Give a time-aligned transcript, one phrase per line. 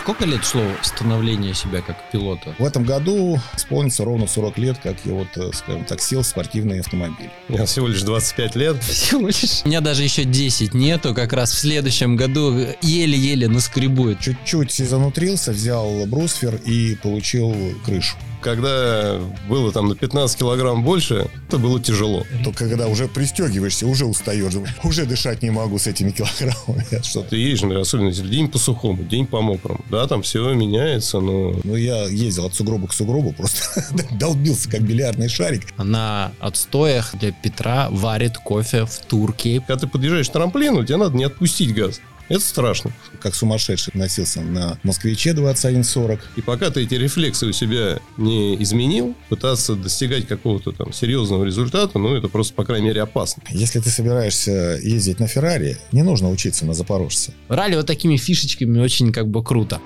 [0.00, 2.54] Сколько лет шло становление себя как пилота?
[2.58, 6.26] В этом году исполнится ровно 40 лет, как я вот, э, скажем так, сел в
[6.26, 7.28] спортивный автомобиль.
[7.50, 8.82] Я всего лишь 25 лет.
[8.82, 9.60] Всего лишь?
[9.62, 14.20] У меня даже еще 10 нету, как раз в следующем году еле-еле наскребует.
[14.20, 17.54] Чуть-чуть занутрился, взял брусфер и получил
[17.84, 18.16] крышу.
[18.40, 22.24] Когда было там на 15 килограмм больше, это было тяжело.
[22.44, 24.54] То когда уже пристегиваешься, уже устаешь.
[24.82, 26.86] Уже дышать не могу с этими килограммами.
[27.02, 29.84] Что Ты едешь, например, особенно день по сухому, день по мокрому.
[29.90, 31.54] Да, там все меняется, но...
[31.64, 35.66] Ну, я ездил от сугроба к сугробу, просто долбился, как бильярдный шарик.
[35.78, 39.60] На отстоях для Петра варит кофе в турке.
[39.66, 42.00] Когда ты подъезжаешь к трамплину, тебе надо не отпустить газ.
[42.30, 42.92] Это страшно.
[43.20, 46.20] Как сумасшедший носился на Москвиче 2140.
[46.36, 51.98] И пока ты эти рефлексы у себя не изменил, пытаться достигать какого-то там серьезного результата,
[51.98, 53.42] ну, это просто, по крайней мере, опасно.
[53.50, 57.34] Если ты собираешься ездить на Феррари, не нужно учиться на Запорожце.
[57.48, 59.80] Ралли вот такими фишечками очень как бы круто.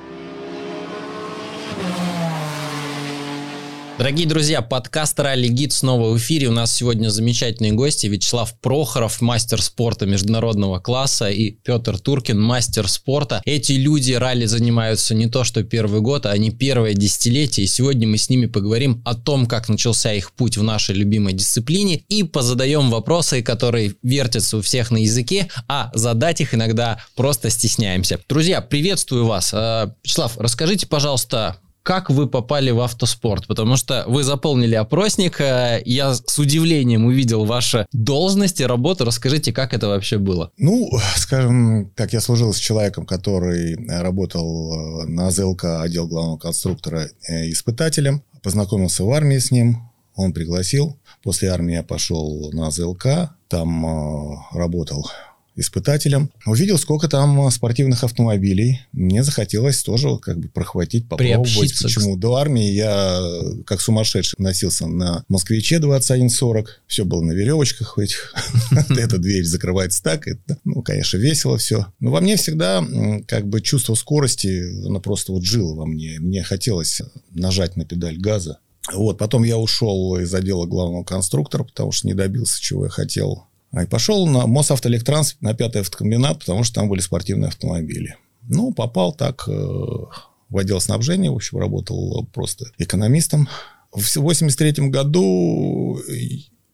[3.96, 6.48] Дорогие друзья, подкаст «Ралли Гид» снова в эфире.
[6.48, 8.08] У нас сегодня замечательные гости.
[8.08, 13.40] Вячеслав Прохоров, мастер спорта международного класса, и Петр Туркин, мастер спорта.
[13.44, 17.64] Эти люди ралли занимаются не то что первый год, а они первое десятилетие.
[17.64, 21.32] И сегодня мы с ними поговорим о том, как начался их путь в нашей любимой
[21.32, 27.48] дисциплине и позадаем вопросы, которые вертятся у всех на языке, а задать их иногда просто
[27.48, 28.18] стесняемся.
[28.28, 29.54] Друзья, приветствую вас.
[29.54, 35.82] Э, Вячеслав, расскажите, пожалуйста, как вы попали в автоспорт, потому что вы заполнили опросник, э,
[35.84, 39.04] я с удивлением увидел ваши должности, работу.
[39.04, 40.50] Расскажите, как это вообще было?
[40.56, 47.10] Ну, скажем так, я служил с человеком, который работал э, на ЗЛК, отдел главного конструктора,
[47.28, 48.22] э, испытателем.
[48.42, 50.98] Познакомился в армии с ним, он пригласил.
[51.22, 55.06] После армии я пошел на ЗЛК, там работал
[55.56, 56.30] испытателем.
[56.46, 58.80] Увидел, сколько там спортивных автомобилей.
[58.92, 61.80] Мне захотелось тоже как бы прохватить, попробовать.
[61.82, 62.16] Почему?
[62.16, 63.20] До армии я
[63.66, 66.82] как сумасшедший носился на Москвиче 2140.
[66.86, 68.34] Все было на веревочках этих.
[68.90, 70.26] Эта дверь закрывается так.
[70.64, 71.86] Ну, конечно, весело все.
[72.00, 72.84] Но во мне всегда
[73.26, 76.18] как бы чувство скорости, оно просто вот жило во мне.
[76.18, 77.00] Мне хотелось
[77.30, 78.58] нажать на педаль газа.
[78.92, 83.46] Вот, потом я ушел из отдела главного конструктора, потому что не добился, чего я хотел
[83.82, 88.16] и пошел на Мосавтоэлектранс, на пятый автокомбинат, потому что там были спортивные автомобили.
[88.42, 93.48] Ну, попал так э, в отдел снабжения, в общем, работал просто экономистом.
[93.92, 95.98] В 83 году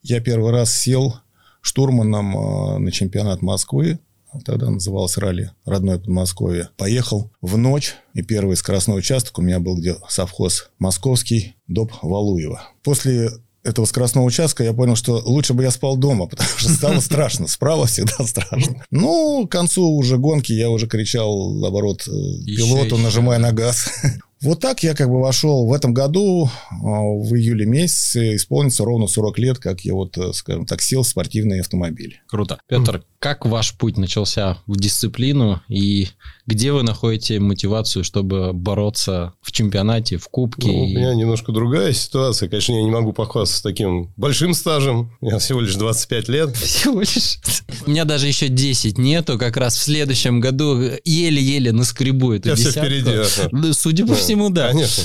[0.02, 1.16] я первый раз сел
[1.60, 3.98] штурманом э, на чемпионат Москвы.
[4.44, 6.70] Тогда назывался ралли «Родное Подмосковье».
[6.76, 11.92] Поехал в ночь, и первый скоростной участок у меня был, где совхоз московский, доп.
[12.00, 12.62] Валуева.
[12.84, 13.30] После
[13.62, 17.46] этого скоростного участка я понял, что лучше бы я спал дома, потому что стало страшно.
[17.46, 18.84] Справа всегда страшно.
[18.90, 22.10] Ну, к концу уже гонки я уже кричал, наоборот, э,
[22.46, 23.90] пилоту, нажимая на газ.
[24.42, 29.06] Вот так я как бы вошел в этом году, а, в июле месяце, исполнится ровно
[29.06, 32.22] 40 лет, как я вот, э, скажем так, сел в спортивный автомобиль.
[32.26, 32.58] Круто.
[32.66, 33.02] Петр, mm.
[33.18, 36.08] как ваш путь начался в дисциплину и
[36.50, 40.66] где вы находите мотивацию, чтобы бороться в чемпионате, в кубке?
[40.66, 40.92] Ну, и...
[40.92, 42.48] У меня немножко другая ситуация.
[42.48, 45.16] Конечно, я не могу похвастаться таким большим стажем.
[45.20, 46.56] Я всего лишь 25 лет.
[46.56, 47.38] Всего лишь?
[47.86, 49.38] У меня даже еще 10 нету.
[49.38, 52.80] Как раз в следующем году еле-еле наскребу эту я десятку.
[52.80, 53.72] все впереди.
[53.72, 54.70] Судя по всему, да.
[54.70, 55.04] Конечно.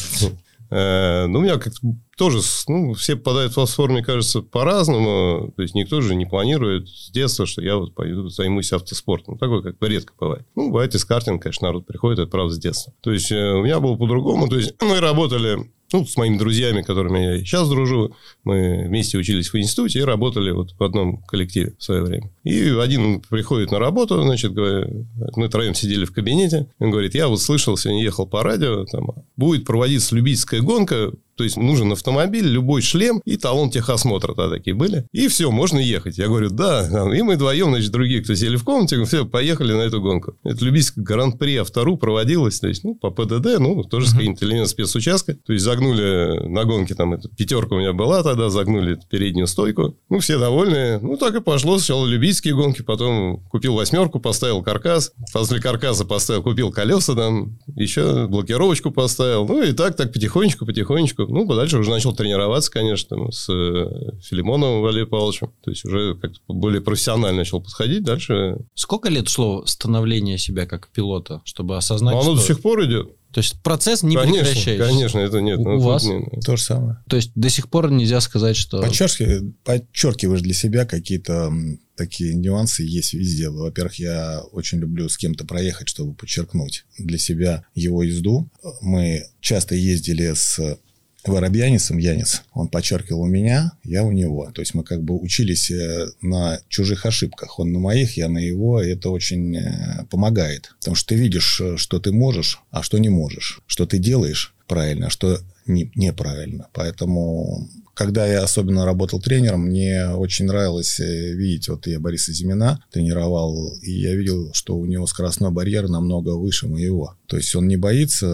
[0.75, 1.79] Э, ну, у меня как-то
[2.17, 5.53] тоже, ну, все попадают в фосфор, мне кажется, по-разному.
[5.55, 9.35] То есть, никто же не планирует с детства, что я вот пойду займусь автоспортом.
[9.35, 10.45] Ну, такое как бы редко бывает.
[10.55, 12.91] Ну, бывает из картинга, конечно, народ приходит, это правда с детства.
[12.99, 14.49] То есть, э, у меня было по-другому.
[14.49, 15.59] То есть, мы работали
[15.95, 18.13] ну, с моими друзьями, которыми я сейчас дружу,
[18.43, 22.29] мы вместе учились в институте и работали вот в одном коллективе в свое время.
[22.43, 27.41] И один приходит на работу, значит, мы троем сидели в кабинете, он говорит, я вот
[27.41, 29.07] слышал, сегодня ехал по радио, там,
[29.37, 34.75] будет проводиться любительская гонка то есть нужен автомобиль, любой шлем и талон техосмотра тогда такие
[34.75, 35.07] были.
[35.11, 36.17] И все, можно ехать.
[36.17, 36.87] Я говорю, да.
[37.13, 40.37] И мы вдвоем, значит, другие, кто сели в комнате, все, поехали на эту гонку.
[40.43, 44.69] Это любительская гран-при автору проводилась, то есть, ну, по ПДД, ну, тоже с каким-то элементом
[44.69, 45.35] спецучастка.
[45.35, 49.97] То есть, загнули на гонке, там, эта пятерка у меня была тогда, загнули переднюю стойку.
[50.09, 50.99] Ну, все довольны.
[50.99, 51.77] Ну, так и пошло.
[51.77, 55.11] Сначала любительские гонки, потом купил восьмерку, поставил каркас.
[55.33, 59.45] После каркаса поставил, купил колеса там, еще блокировочку поставил.
[59.45, 64.81] Ну, и так, так потихонечку, потихонечку ну, дальше уже начал тренироваться, конечно, с э, Филимоновым
[64.81, 65.51] Валерием Павловичем.
[65.63, 68.03] То есть, уже как-то более профессионально начал подходить.
[68.03, 68.57] Дальше...
[68.73, 72.41] Сколько лет шло становление себя как пилота, чтобы осознать, ну, Оно что...
[72.41, 73.09] до сих пор идет.
[73.35, 74.87] То есть процесс не конечно, прекращается.
[74.87, 75.59] Конечно, это нет.
[75.59, 76.05] У ну, вас?
[76.05, 77.03] не- То же самое.
[77.09, 78.81] То есть до сих пор нельзя сказать, что...
[78.81, 81.51] Подчеркиваешь, подчеркиваешь для себя какие-то
[81.97, 83.49] такие нюансы есть везде.
[83.49, 88.49] Во-первых, я очень люблю с кем-то проехать, чтобы подчеркнуть для себя его езду.
[88.81, 90.79] Мы часто ездили с
[91.27, 94.51] Воробьянисом, Янис, он подчеркивал у меня, я у него.
[94.51, 97.59] То есть мы как бы учились э, на чужих ошибках.
[97.59, 98.81] Он на моих, я на его.
[98.81, 100.73] И это очень э, помогает.
[100.79, 103.61] Потому что ты видишь, э, что ты можешь, а что не можешь.
[103.65, 106.67] Что ты делаешь правильно, а что не- неправильно.
[106.73, 112.79] Поэтому когда я особенно работал тренером, мне очень нравилось э, видеть, вот я Бориса Зимина
[112.91, 117.15] тренировал, и я видел, что у него скоростной барьер намного выше моего.
[117.25, 118.27] То есть он не боится,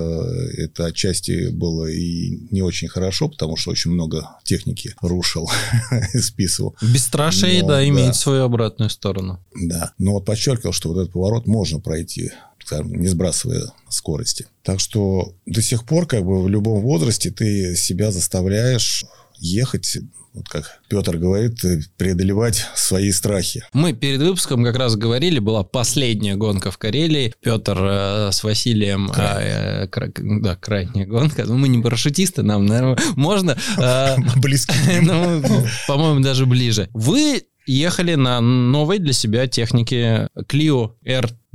[0.58, 5.50] это отчасти было и не очень хорошо, потому что очень много техники рушил
[6.20, 6.76] списывал.
[6.82, 7.88] Бесстрашие, Ну, да, да.
[7.88, 9.40] имеет свою обратную сторону.
[9.56, 12.32] Да, но вот подчеркивал, что вот этот поворот можно пройти,
[12.66, 14.48] скажем, не сбрасывая скорости.
[14.64, 19.06] Так что до сих пор, как бы в любом возрасте, ты себя заставляешь
[19.42, 19.98] ехать,
[20.34, 21.60] вот как Петр говорит,
[21.98, 23.64] преодолевать свои страхи.
[23.74, 27.34] Мы перед выпуском как раз говорили, была последняя гонка в Карелии.
[27.42, 29.10] Петр э, с Василием...
[29.10, 29.84] Крайняя.
[29.84, 31.44] э, кра- да, крайняя гонка.
[31.46, 33.58] Ну, мы не парашютисты, нам, наверное, можно...
[33.78, 34.74] э, Близко.
[35.02, 35.42] ну,
[35.88, 36.88] по-моему, даже ближе.
[36.94, 40.94] Вы ехали на новой для себя технике Clio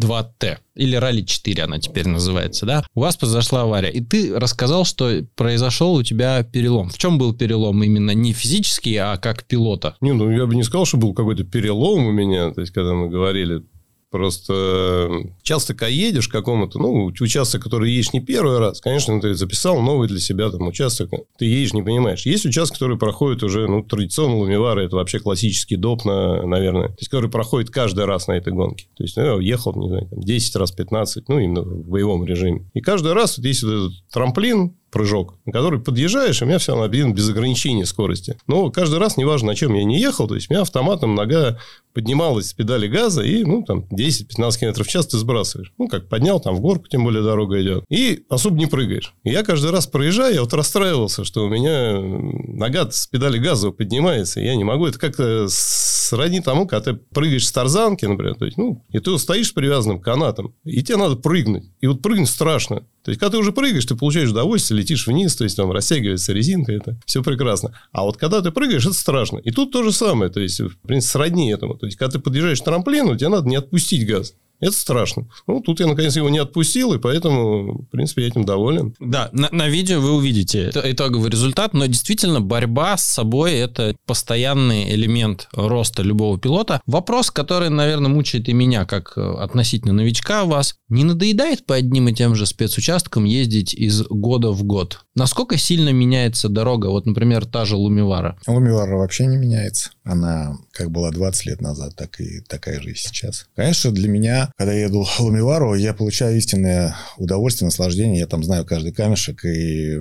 [0.01, 0.59] R2T.
[0.75, 2.85] Или Rally 4 она теперь называется, да?
[2.95, 3.91] У вас произошла авария.
[3.91, 6.91] И ты рассказал, что произошел у тебя перелом.
[6.91, 9.97] В чем был перелом именно не физический, а как пилота?
[10.01, 12.95] Не, ну я бы не сказал, что был какой-то перелом у меня, то есть, когда
[12.95, 13.63] мы говорили.
[14.11, 19.21] Просто э, часто, когда едешь к какому-то, ну, участок, который едешь не первый раз, конечно,
[19.21, 22.25] ты записал новый для себя там участок, ты едешь, не понимаешь.
[22.25, 26.97] Есть участки, которые проходят уже, ну, традиционно Лумивары, это вообще классический доп, на, наверное, то
[26.99, 28.87] есть, который проходит каждый раз на этой гонке.
[28.97, 32.25] То есть, ну, я ехал, не знаю, там, 10 раз, 15, ну, именно в боевом
[32.25, 32.71] режиме.
[32.75, 36.59] И каждый раз вот есть вот этот трамплин, прыжок, на который подъезжаешь, и у меня
[36.59, 38.39] все написано без ограничения скорости.
[38.47, 41.59] Но каждый раз, неважно, на чем я не ехал, то есть, у меня автоматом нога
[41.93, 45.73] поднималась с педали газа, и, ну, там, 10-15 км в час ты сбрасываешь.
[45.79, 47.85] Ну, как поднял, там, в горку, тем более, дорога идет.
[47.89, 49.15] И особо не прыгаешь.
[49.25, 53.71] И я каждый раз проезжаю, я вот расстраивался, что у меня нога с педали газа
[53.71, 54.87] поднимается, и я не могу.
[54.87, 59.19] Это как-то сродни тому, когда ты прыгаешь с тарзанки, например, то есть, ну, и ты
[59.19, 61.65] стоишь с привязанным канатом, и тебе надо прыгнуть.
[61.81, 62.83] И вот прыгнуть страшно.
[63.03, 66.33] То есть, когда ты уже прыгаешь, ты получаешь удовольствие, летишь вниз, то есть, там растягивается
[66.33, 67.73] резинка, это все прекрасно.
[67.93, 69.39] А вот когда ты прыгаешь, это страшно.
[69.39, 71.75] И тут то же самое, то есть, в принципе, сродни этому.
[71.75, 74.35] То есть, когда ты подъезжаешь к трамплину, тебе надо не отпустить газ.
[74.61, 75.29] Это страшно.
[75.47, 78.95] Ну, тут я, наконец, его не отпустил, и поэтому, в принципе, я этим доволен.
[79.01, 83.95] Да, на, на видео вы увидите ит- итоговый результат, но действительно борьба с собой– это
[84.07, 86.81] постоянный элемент роста любого пилота.
[86.87, 92.09] Вопрос, который, наверное, мучает и меня, как э, относительно новичка вас, не надоедает по одним
[92.09, 95.01] и тем же спецучасткам ездить из года в год?
[95.15, 96.87] Насколько сильно меняется дорога?
[96.87, 98.39] Вот, например, та же Лумивара.
[98.47, 99.91] Лумивара вообще не меняется.
[100.07, 103.49] Она как была 20 лет назад, так и такая же и сейчас.
[103.57, 108.21] Конечно, для меня, когда я еду в Лумивару, я получаю истинное удовольствие, наслаждение.
[108.21, 109.99] Я там знаю каждый камешек, и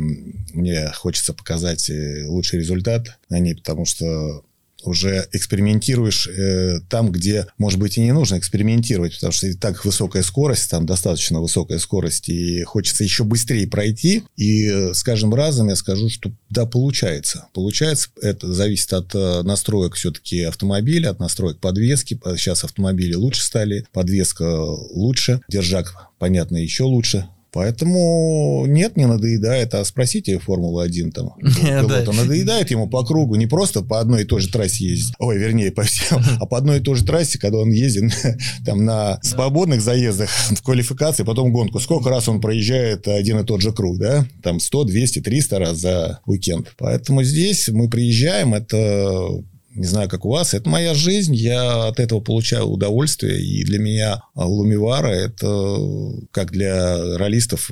[0.54, 4.44] мне хочется показать э, лучший результат на ней, потому что
[4.88, 9.84] уже экспериментируешь э, там, где, может быть, и не нужно экспериментировать, потому что и так
[9.86, 14.24] высокая скорость, там достаточно высокая скорость, и хочется еще быстрее пройти.
[14.36, 17.48] И э, с каждым разом я скажу, что да, получается.
[17.54, 22.20] Получается, это зависит от э, настроек все-таки автомобиля, от настроек подвески.
[22.38, 27.28] Сейчас автомобили лучше стали, подвеска лучше, держак, понятно, еще лучше.
[27.56, 29.74] Поэтому нет, не надоедает.
[29.76, 31.36] А спросите Формулу-1 там.
[31.40, 35.14] Пилота надоедает ему по кругу, не просто по одной и той же трассе ездить.
[35.20, 38.12] Ой, вернее, по всем, а по одной и той же трассе, когда он ездит
[38.66, 41.80] там на свободных заездах в квалификации, потом гонку.
[41.80, 44.28] Сколько раз он проезжает один и тот же круг, да?
[44.44, 46.74] Там 100, 200, 300 раз за уикенд.
[46.78, 49.30] Поэтому здесь мы приезжаем, это
[49.76, 53.80] не знаю, как у вас, это моя жизнь, я от этого получаю удовольствие, и для
[53.80, 55.78] меня Лумивара это
[56.32, 57.70] как для ролистов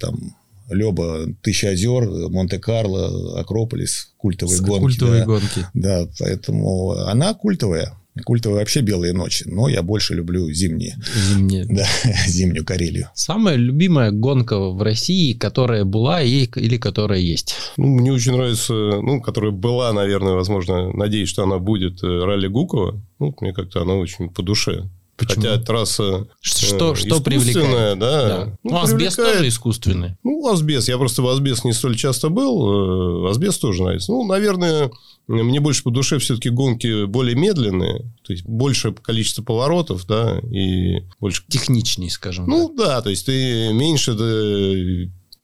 [0.00, 0.36] там
[0.68, 4.80] Леба, Тысяча озер, Монте-Карло, Акрополис, культовые гонки.
[4.80, 5.26] Культовые да.
[5.26, 5.66] гонки.
[5.74, 7.92] Да, поэтому она культовая.
[8.24, 10.96] Культовые вообще белые ночи, но я больше люблю зимние.
[11.14, 11.66] Зимние.
[11.66, 11.86] Да,
[12.26, 13.10] зимнюю Карелию.
[13.14, 17.54] Самая любимая гонка в России, которая была и, или которая есть?
[17.76, 22.48] Ну, мне очень нравится, ну, которая была, наверное, возможно, надеюсь, что она будет э, ралли
[22.48, 23.00] Гукова.
[23.18, 24.88] Ну, мне как-то она очень по душе.
[25.16, 25.42] Почему?
[25.42, 27.98] Хотя трасса что, э, что привлекает?
[27.98, 28.28] да.
[28.28, 28.44] да.
[28.62, 30.16] Ну, ну асбест тоже искусственный.
[30.22, 30.88] Ну, асбест.
[30.88, 33.26] Я просто в асбест не столь часто был.
[33.26, 34.12] Э, асбест тоже нравится.
[34.12, 34.90] Ну, наверное,
[35.26, 41.02] мне больше по душе все-таки гонки более медленные, то есть большее количество поворотов, да, и
[41.18, 41.42] больше...
[41.48, 42.76] Техничнее, скажем Ну, так.
[42.76, 44.14] да, то есть ты меньше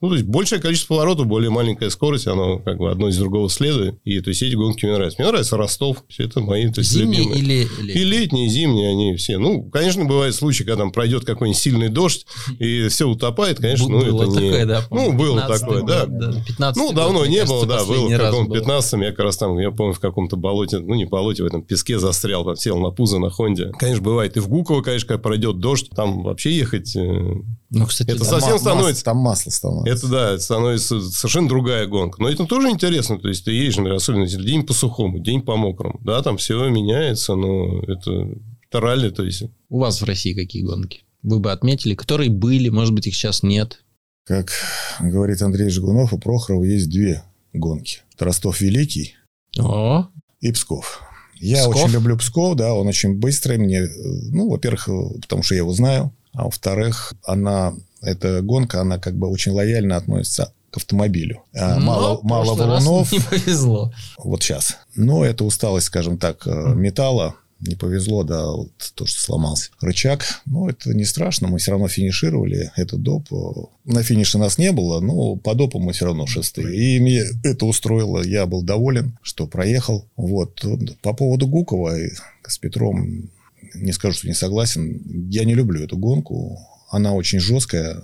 [0.02, 3.49] ну, то есть, большее количество поворотов, более маленькая скорость, оно как бы одно из другого
[3.49, 4.00] следует.
[4.04, 5.23] И, то есть, эти гонки мне нравятся.
[5.23, 7.40] Мне нравится Ростов, все это мои, то есть, Зимние любимые.
[7.40, 7.94] или летние?
[7.94, 9.38] И летние, и зимние, они все.
[9.38, 12.26] Ну, конечно, бывают случаи, когда там пройдет какой-нибудь сильный дождь,
[12.59, 14.66] и все утопает, конечно, ну, было это такое, не...
[14.66, 16.06] Да, ну, было такое, да.
[16.06, 16.32] да.
[16.49, 19.37] 15 ну, давно год, не кажется, было, да, было в каком-то 15 я как раз
[19.37, 22.76] там, я помню, в каком-то болоте, ну, не болоте, в этом песке застрял, там, сел
[22.78, 23.71] на пузо на Хонде.
[23.78, 26.97] Конечно, бывает и в Гуково, конечно, когда пройдет дождь, там вообще ехать...
[26.97, 27.37] Э,
[27.71, 29.04] ну, кстати, это совсем становится...
[29.04, 29.91] Там масло становится.
[29.92, 32.20] Это, да, это становится совершенно другая гонка.
[32.20, 33.18] Но это тоже интересно.
[33.18, 36.00] То есть, ты едешь, например, особенно день по сухому, день по мокрому.
[36.02, 38.28] Да, там все меняется, но это,
[38.68, 39.11] это ралли.
[39.11, 39.44] То есть...
[39.68, 41.02] У вас в России какие гонки?
[41.22, 43.84] Вы бы отметили, которые были, может быть, их сейчас нет?
[44.25, 44.50] Как
[45.00, 47.99] говорит Андрей Жигунов, у Прохорова есть две гонки.
[48.14, 49.14] Это Ростов Великий
[49.58, 50.08] О.
[50.40, 51.02] и Псков.
[51.40, 51.76] Я Псков?
[51.76, 53.58] очень люблю Псков, да, он очень быстрый.
[53.58, 53.88] Мне,
[54.30, 54.88] ну, во-первых,
[55.20, 59.97] потому что я его знаю, а во-вторых, она, эта гонка, она как бы очень лояльно
[59.97, 61.42] относится к автомобилю.
[61.54, 63.12] А, Но мало мало валунов.
[63.12, 63.92] не повезло.
[64.18, 64.76] Вот сейчас.
[64.97, 67.37] Но это усталость, скажем так, э, металла.
[67.61, 70.25] Не повезло, да, вот то, что сломался рычаг.
[70.47, 73.28] Но это не страшно, мы все равно финишировали этот доп.
[73.85, 76.75] На финише нас не было, но по допу мы все равно шестые.
[76.75, 80.06] И мне это устроило, я был доволен, что проехал.
[80.16, 80.64] Вот.
[81.02, 81.94] По поводу Гукова
[82.44, 83.30] с Петром
[83.75, 85.28] не скажу, что не согласен.
[85.30, 86.59] Я не люблю эту гонку.
[86.92, 88.02] Она очень жесткая,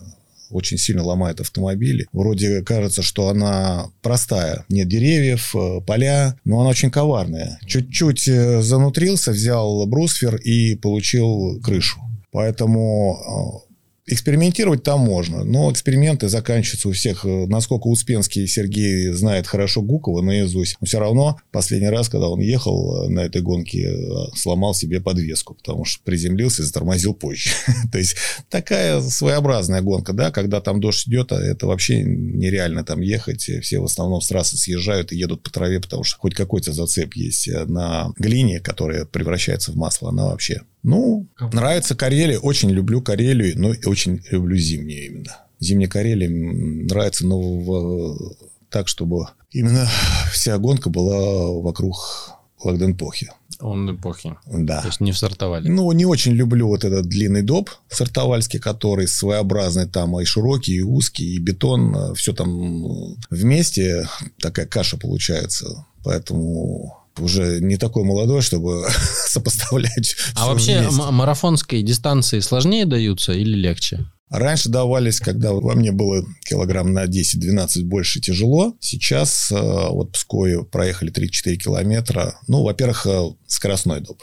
[0.51, 2.07] очень сильно ломает автомобили.
[2.11, 4.65] Вроде кажется, что она простая.
[4.71, 7.61] Нет деревьев, э, поля, но она очень коварная.
[7.67, 12.01] Чуть-чуть э, занутрился, взял брусфер и получил крышу.
[12.33, 13.68] Поэтому э,
[14.11, 17.25] Экспериментировать там можно, но эксперименты заканчиваются у всех.
[17.25, 23.11] Насколько Успенский Сергей знает хорошо Гукова наизусть, но все равно последний раз, когда он ехал
[23.11, 23.95] на этой гонке,
[24.35, 27.51] сломал себе подвеску, потому что приземлился и затормозил позже.
[27.93, 28.17] То есть
[28.49, 33.43] такая своеобразная гонка, да, когда там дождь идет, а это вообще нереально там ехать.
[33.43, 37.13] Все в основном с трассы съезжают и едут по траве, потому что хоть какой-то зацеп
[37.15, 43.59] есть на глине, которая превращается в масло, она вообще ну, нравится Карелия, очень люблю Карелию,
[43.59, 45.37] но очень люблю зимнюю именно.
[45.61, 48.37] Зимняя Карелия нравится, но в,
[48.71, 49.89] так, чтобы именно
[50.33, 53.31] вся гонка была вокруг Лагденпохи.
[53.61, 54.37] Он эпохи.
[54.47, 54.81] Да.
[54.83, 55.69] То есть не в сортовали.
[55.69, 60.83] Ну, не очень люблю вот этот длинный доп сортовальский, который своеобразный там и широкий, и
[60.83, 62.15] узкий, и бетон.
[62.15, 64.09] Все там вместе.
[64.41, 65.87] Такая каша получается.
[66.05, 68.87] Поэтому уже не такой молодой, чтобы
[69.27, 70.17] сопоставлять.
[70.35, 71.03] А вообще вместе.
[71.03, 74.07] марафонские дистанции сложнее даются или легче?
[74.31, 78.75] Раньше давались, когда во мне было килограмм на 10-12 больше тяжело.
[78.79, 82.35] Сейчас э, вот Пскове проехали 3-4 километра.
[82.47, 84.23] Ну, во-первых, э, скоростной доп.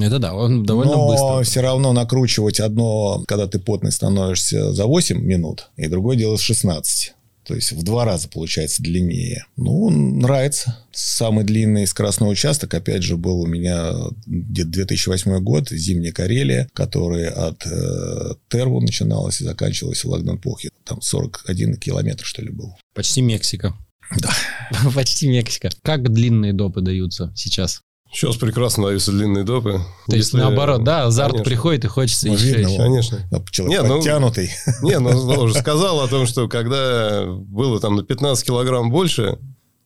[0.00, 1.26] Это да, он довольно Но быстро.
[1.26, 6.36] Но все равно накручивать одно, когда ты потный становишься за 8 минут, и другое дело
[6.36, 7.12] с 16.
[7.44, 9.46] То есть в два раза получается длиннее.
[9.56, 10.78] Ну, нравится.
[10.92, 13.92] Самый длинный скоростной участок, опять же, был у меня
[14.26, 20.70] где-то 2008 год, зимняя Карелия, который от э, Терву начиналась и заканчивалась в Лагнанпохе.
[20.84, 22.76] Там 41 километр, что ли, был.
[22.94, 23.74] Почти Мексика.
[24.18, 24.30] Да.
[24.94, 25.70] Почти Мексика.
[25.82, 27.80] Как длинные допы даются сейчас?
[28.12, 29.80] Сейчас прекрасно даются длинные допы.
[30.06, 31.44] То есть, наоборот, да, азарт конечно.
[31.44, 32.76] приходит и хочется ну, еще, еще.
[32.76, 33.18] Конечно.
[33.50, 34.50] Человек не, подтянутый.
[34.82, 39.38] Ну, не, ну, уже сказал о том, что когда было там на 15 килограмм больше,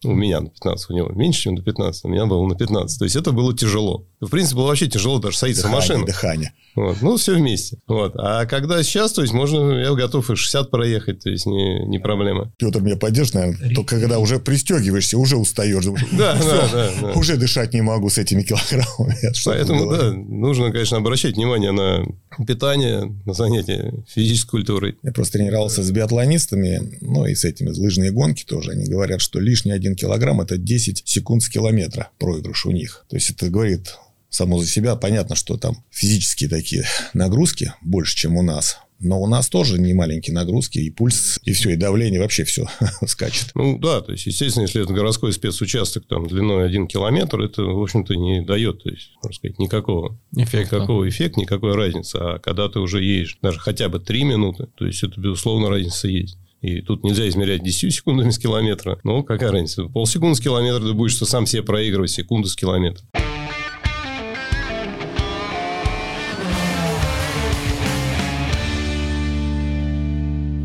[0.07, 2.99] у меня на 15, у него меньше, чем на 15, у меня было на 15.
[2.99, 4.07] То есть, это было тяжело.
[4.21, 6.07] В принципе, было вообще тяжело даже садиться дыхание, в машину.
[6.07, 6.53] Дыхание.
[6.75, 7.03] Вот.
[7.03, 7.79] Ну, все вместе.
[7.87, 8.15] Вот.
[8.17, 11.99] А когда сейчас, то есть, можно, я готов и 60 проехать, то есть, не, не
[11.99, 12.53] проблема.
[12.59, 15.77] Петр меня поддержит, наверное, только когда уже пристегиваешься, уже устаешь.
[16.13, 19.17] Да, да, да, Уже дышать не могу с этими килограммами.
[19.45, 22.05] Поэтому, да, нужно, конечно, обращать внимание на
[22.47, 24.99] питание, на занятия физической культурой.
[25.03, 28.73] Я просто тренировался с биатлонистами, ну, и с этими лыжные гонки тоже.
[28.73, 33.07] Они говорят, что лишний один килограмм– это 10 секунд с километра проигрыш у них.
[33.09, 33.97] То есть, это говорит
[34.31, 34.97] само за себя.
[34.97, 36.85] Понятно, что там физические такие
[37.15, 38.79] нагрузки больше, чем у нас.
[38.99, 42.67] Но у нас тоже не маленькие нагрузки, и пульс, и все, и давление, вообще все
[43.07, 43.51] скачет.
[43.55, 47.83] Ну да, то есть, естественно, если это городской спецучасток там длиной один километр, это, в
[47.83, 52.17] общем-то, не дает, то есть, можно сказать, никакого эффекта, никакого эффекта, никакой разницы.
[52.17, 56.09] А когда ты уже едешь даже хотя бы 3 минуты, то есть, это, безусловно, разница
[56.09, 56.39] есть.
[56.61, 58.99] И тут нельзя измерять 10 секундами с километра.
[59.05, 59.85] Ну, какая разница?
[59.85, 63.05] Полсекунды с километра ты будешь что сам себе проигрывать секунду с километра.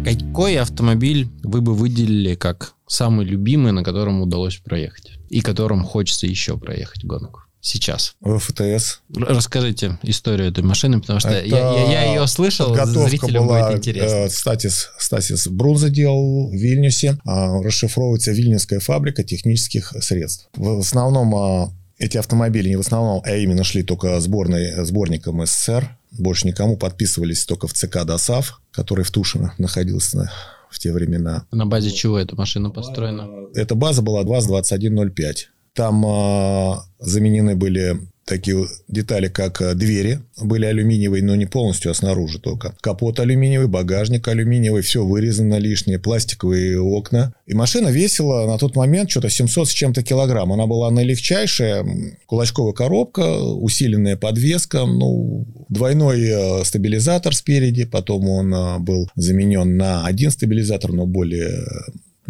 [0.03, 5.19] Какой автомобиль вы бы выделили как самый любимый, на котором удалось проехать?
[5.29, 7.41] И которым хочется еще проехать гонку?
[7.61, 8.15] Сейчас.
[8.21, 9.01] ВФТС.
[9.15, 14.15] Расскажите историю этой машины, потому что я, я, я ее слышал, зрителям была, будет интересно.
[14.15, 17.19] Э, Статис, Статис Брунзе делал в Вильнюсе.
[17.23, 20.49] А, расшифровывается Вильнюсская фабрика технических средств.
[20.55, 25.97] В основном а, эти автомобили не в основном, а именно шли только сборной, сборником СССР.
[26.11, 30.31] Больше никому подписывались только в ЦК ДОСАВ, который в Тушино находился
[30.71, 31.45] в те времена.
[31.51, 33.27] На базе чего эта машина построена?
[33.53, 35.35] Эта база была ВАЗ-2105.
[35.73, 41.93] Там э, заменены были такие детали, как э, двери были алюминиевые, но не полностью, а
[41.93, 42.75] снаружи только.
[42.81, 47.33] Капот алюминиевый, багажник алюминиевый, все вырезано лишнее, пластиковые окна.
[47.45, 50.53] И машина весила на тот момент что-то 700 с чем-то килограмм.
[50.53, 51.85] Она была наилегчайшая,
[52.25, 60.05] кулачковая коробка, усиленная подвеска, ну, двойной э, стабилизатор спереди, потом он э, был заменен на
[60.05, 61.65] один стабилизатор, но более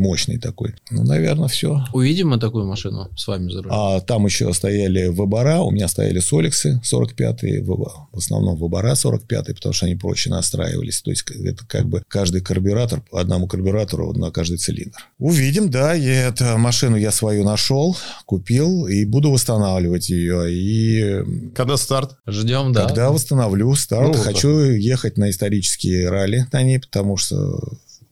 [0.01, 0.75] мощный такой.
[0.89, 1.85] Ну, наверное, все.
[1.93, 3.73] Увидим мы такую машину с вами за рулем?
[3.73, 9.73] А там еще стояли Выбора, у меня стояли Соликсы 45-е, в основном Выбора 45-е, потому
[9.73, 11.01] что они проще настраивались.
[11.01, 14.97] То есть, это как бы каждый карбюратор, по одному карбюратору на каждый цилиндр.
[15.19, 20.51] Увидим, да, и эту машину я свою нашел, купил и буду восстанавливать ее.
[20.51, 21.51] И...
[21.55, 22.17] Когда старт?
[22.27, 22.87] Ждем, да.
[22.87, 27.59] Когда восстановлю старт, ну, хочу ехать на исторические ралли на ней, потому что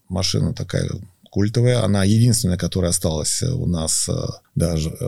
[0.08, 0.90] машина такая
[1.30, 1.84] культовая.
[1.84, 4.14] Она единственная, которая осталась у нас э,
[4.56, 5.06] даже э,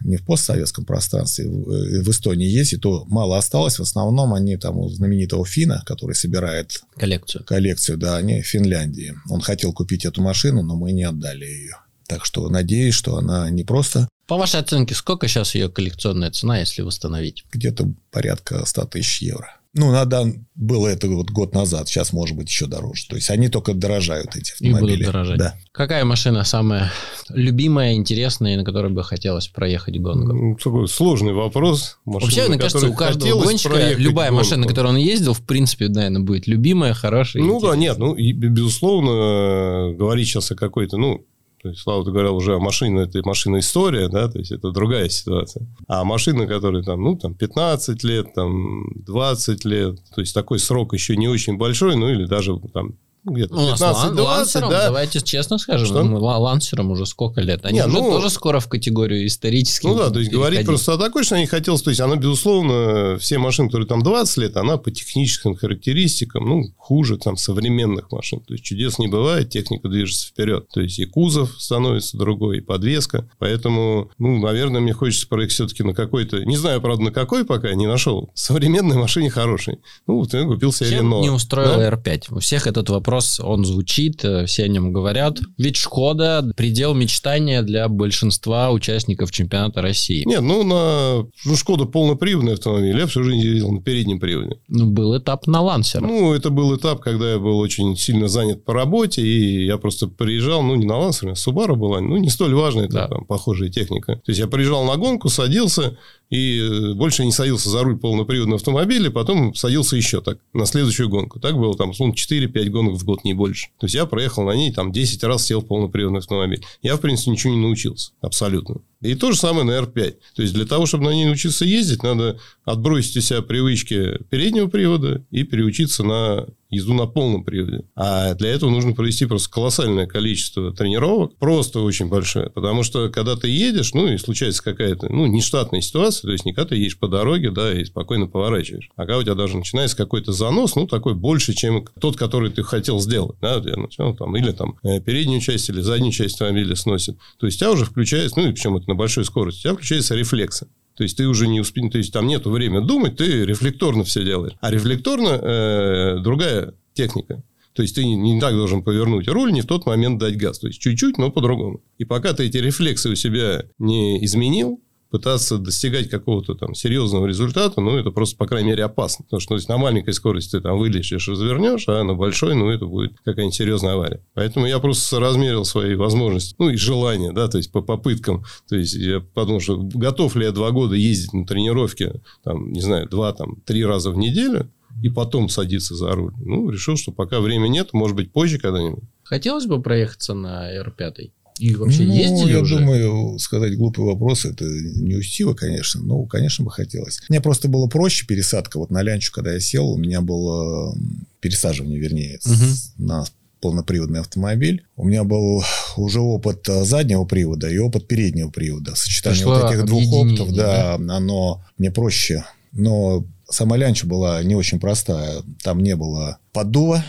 [0.00, 1.46] не в постсоветском пространстве.
[1.46, 3.78] Э, в Эстонии есть, и то мало осталось.
[3.78, 6.82] В основном они там у знаменитого Фина, который собирает...
[6.96, 7.44] Коллекцию.
[7.44, 9.14] Коллекцию, да, они в Финляндии.
[9.28, 11.76] Он хотел купить эту машину, но мы не отдали ее.
[12.06, 14.08] Так что надеюсь, что она не просто...
[14.26, 17.44] По вашей оценке, сколько сейчас ее коллекционная цена, если восстановить?
[17.52, 19.56] Где-то порядка 100 тысяч евро.
[19.74, 23.06] Ну, надо было это вот год назад, сейчас может быть еще дороже.
[23.08, 24.92] То есть они только дорожают эти автомобили.
[24.92, 25.38] И будут дорожать.
[25.38, 25.54] Да.
[25.72, 26.92] Какая машина самая
[27.28, 30.32] любимая, интересная, на которой бы хотелось проехать гонку?
[30.32, 31.98] Ну, такой сложный вопрос.
[32.04, 34.44] Машина, Вообще, мне кажется, у каждого гонщика любая гонку.
[34.44, 37.42] машина, на которой он ездил, в принципе, наверное, будет любимая, хорошая.
[37.42, 41.26] Ну да, нет, ну и, безусловно, говорить сейчас о какой-то, ну,
[41.64, 44.70] то есть, Слава, ты говорил уже о машине, это машина история, да, то есть это
[44.70, 45.66] другая ситуация.
[45.88, 50.92] А машина, которая там, ну, там 15 лет, там 20 лет, то есть такой срок
[50.92, 54.68] еще не очень большой, ну, или даже там где-то ну, 15 20 да.
[54.68, 56.02] Давайте честно скажем, Что?
[56.02, 57.64] Ну, лансерам уже сколько лет?
[57.64, 59.88] Они Не, уже ну, тоже скоро в категорию исторических.
[59.88, 63.16] Ну да, то есть говорить просто о такой, что они хотелось, то есть она, безусловно,
[63.18, 68.40] все машины, которые там 20 лет, она по техническим характеристикам, ну, хуже там современных машин.
[68.40, 70.68] То есть чудес не бывает, техника движется вперед.
[70.72, 73.28] То есть и кузов становится другой, и подвеска.
[73.38, 77.72] Поэтому, ну, наверное, мне хочется проект все-таки на какой-то, не знаю, правда, на какой пока,
[77.74, 78.30] не нашел.
[78.34, 79.78] Современной машине хорошей.
[80.06, 81.22] Ну, вот я купил себе Renault.
[81.22, 81.90] не устроил да?
[81.90, 82.34] R5?
[82.34, 85.38] У всех этот вопрос вопрос, он звучит, э, все о нем говорят.
[85.56, 90.24] Ведь Шкода– предел мечтания для большинства участников чемпионата России.
[90.26, 94.56] Нет, ну, на ну, Шкода полноприводный автомобиль, я всю жизнь ездил на переднем приводе.
[94.68, 96.00] Ну, был этап на Лансер.
[96.00, 100.08] Ну, это был этап, когда я был очень сильно занят по работе, и я просто
[100.08, 103.08] приезжал, ну, не на Лансере, а Субару была, ну, не столь важная, это да.
[103.08, 104.16] там похожая техника.
[104.16, 105.96] То есть, я приезжал на гонку, садился,
[106.34, 111.08] и э, больше не садился за руль полноприводного автомобиля, потом садился еще так, на следующую
[111.08, 111.38] гонку.
[111.38, 113.68] Так было там, условно, 4-5 гонок в год, не больше.
[113.78, 116.64] То есть, я проехал на ней, там, 10 раз сел в полноприводный автомобиль.
[116.82, 118.10] Я, в принципе, ничего не научился.
[118.20, 118.80] Абсолютно.
[119.00, 120.16] И то же самое на R5.
[120.34, 124.66] То есть, для того, чтобы на ней научиться ездить, надо отбросить у себя привычки переднего
[124.66, 127.84] привода и переучиться на езду на полном приводе.
[127.94, 132.50] А для этого нужно провести просто колоссальное количество тренировок, просто очень большое.
[132.50, 136.52] Потому что, когда ты едешь, ну, и случается какая-то, ну, нештатная ситуация, то есть, не
[136.52, 138.90] когда ты едешь по дороге, да, и спокойно поворачиваешь.
[138.96, 142.62] А когда у тебя даже начинается какой-то занос, ну, такой больше, чем тот, который ты
[142.62, 146.76] хотел сделать, да, я начал там, или там э, переднюю часть, или заднюю часть автомобиля
[146.76, 147.16] сносит.
[147.38, 149.74] То есть, у тебя уже включается, ну, и причем это на большой скорости, у тебя
[149.74, 150.68] включаются рефлексы.
[150.96, 154.24] То есть ты уже не успеешь, то есть там нет времени думать, ты рефлекторно все
[154.24, 154.54] делаешь.
[154.60, 157.42] А рефлекторно э, другая техника.
[157.74, 160.60] То есть ты не, так должен повернуть руль, не в тот момент дать газ.
[160.60, 161.82] То есть чуть-чуть, но по-другому.
[161.98, 164.80] И пока ты эти рефлексы у себя не изменил,
[165.14, 169.24] пытаться достигать какого-то там серьезного результата, ну, это просто, по крайней мере, опасно.
[169.24, 172.86] Потому что ну, на маленькой скорости ты там вылечишь, развернешь, а на большой, ну, это
[172.86, 174.24] будет какая-нибудь серьезная авария.
[174.34, 178.44] Поэтому я просто размерил свои возможности, ну, и желания, да, то есть по попыткам.
[178.68, 182.80] То есть я подумал, что готов ли я два года ездить на тренировки, там, не
[182.80, 184.68] знаю, два, там, три раза в неделю,
[185.00, 186.32] и потом садиться за руль.
[186.40, 189.04] Ну, решил, что пока времени нет, может быть, позже когда-нибудь.
[189.22, 191.30] Хотелось бы проехаться на R5?
[191.58, 192.78] И вообще ну, ездили я уже?
[192.78, 197.20] думаю, сказать глупый вопрос, это не учтиво, конечно, но, конечно, бы хотелось.
[197.28, 198.78] Мне просто было проще пересадка.
[198.78, 200.96] Вот на лянчу, когда я сел, у меня было
[201.40, 202.64] пересаживание, вернее, угу.
[202.98, 203.24] на
[203.60, 204.84] полноприводный автомобиль.
[204.96, 205.64] У меня был
[205.96, 208.94] уже опыт э, заднего привода и опыт переднего привода.
[208.94, 211.16] Сочетание Пришло вот этих двух опытов, да, да?
[211.16, 212.44] оно мне проще.
[212.72, 215.42] Но сама лянча была не очень простая.
[215.62, 217.04] Там не было поддува,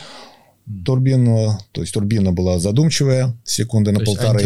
[0.86, 4.44] турбинного, то есть турбина была задумчивая, секунды на То есть полторы.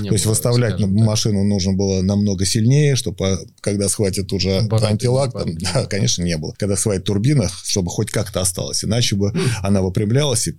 [0.00, 1.06] не То есть выставлять скажем так.
[1.06, 6.36] машину нужно было намного сильнее, чтобы когда схватит уже Аппараты антилак, там, да, конечно, не
[6.36, 6.54] было.
[6.58, 9.32] Когда схватит турбина, чтобы хоть как-то осталось, иначе бы
[9.62, 10.54] она выпрямлялась и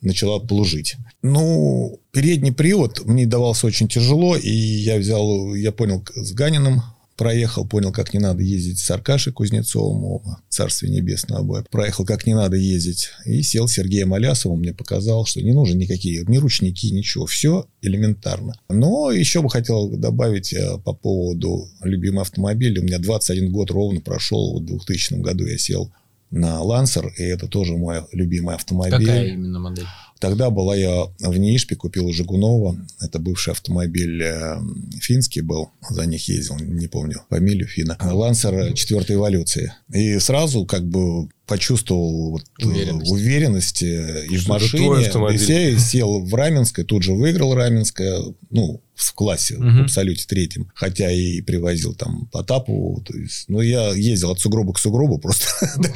[0.00, 0.96] начала плужить.
[1.22, 6.82] Ну, передний привод мне давался очень тяжело, и я взял, я понял с Ганиным,
[7.16, 11.68] проехал, понял, как не надо ездить с Аркашей Кузнецовым, оба, царствие небесное обоих.
[11.68, 13.10] Проехал, как не надо ездить.
[13.24, 17.26] И сел Сергеем Алясовым, мне показал, что не нужны никакие ни ручники, ничего.
[17.26, 18.54] Все элементарно.
[18.68, 22.80] Но еще бы хотел добавить э, по поводу любимого автомобиля.
[22.80, 24.58] У меня 21 год ровно прошел.
[24.60, 25.92] В 2000 году я сел
[26.30, 29.06] на Лансер, и это тоже мой любимый автомобиль.
[29.06, 29.86] Какая именно модель?
[30.18, 32.76] Тогда была я в Неишпе, купил у Жигунова.
[33.00, 34.56] Это бывший автомобиль э,
[35.00, 35.70] финский был.
[35.90, 37.98] За них ездил, не помню фамилию Фина.
[38.00, 39.72] Лансер четвертой эволюции.
[39.92, 42.64] И сразу как бы почувствовал вот, э,
[43.10, 43.82] Уверенность.
[43.82, 45.06] э, и в Что твой машине.
[45.06, 45.36] автомобиль.
[45.36, 48.20] И все, и сел в Раменское, тут же выиграл Раменское.
[48.50, 49.78] Ну, в классе, Мгм.
[49.78, 50.70] в абсолюте третьем.
[50.74, 53.02] Хотя и привозил там Потапову.
[53.02, 55.46] То есть, ну, я ездил от сугроба к сугробу, просто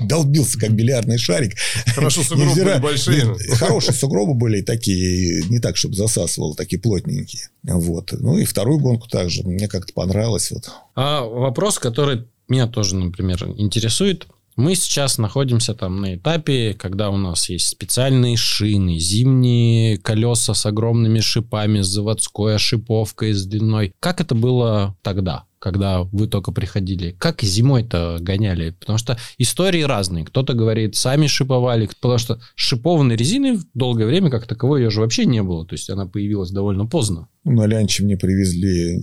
[0.02, 1.54] долбился, как бильярдный шарик.
[1.94, 3.22] Хорошо, сугробы были большие.
[3.24, 7.48] не- Хорошие сугробы были такие, не так, чтобы засасывал, такие плотненькие.
[7.62, 8.12] Вот.
[8.18, 9.44] Ну и вторую гонку также.
[9.44, 10.50] Мне как-то понравилось.
[10.50, 10.68] Вот.
[10.94, 14.26] А вопрос, который меня тоже, например, интересует.
[14.58, 20.66] Мы сейчас находимся там на этапе, когда у нас есть специальные шины, зимние колеса с
[20.66, 23.92] огромными шипами, с заводской ошиповкой, с длиной.
[24.00, 25.44] Как это было тогда?
[25.60, 27.16] когда вы только приходили.
[27.18, 28.76] Как зимой-то гоняли?
[28.78, 30.24] Потому что истории разные.
[30.24, 35.00] Кто-то говорит, сами шиповали, потому что шипованной резины в долгое время как таковой ее же
[35.00, 35.66] вообще не было.
[35.66, 37.26] То есть она появилась довольно поздно.
[37.42, 39.02] Ну, На Лянче мне привезли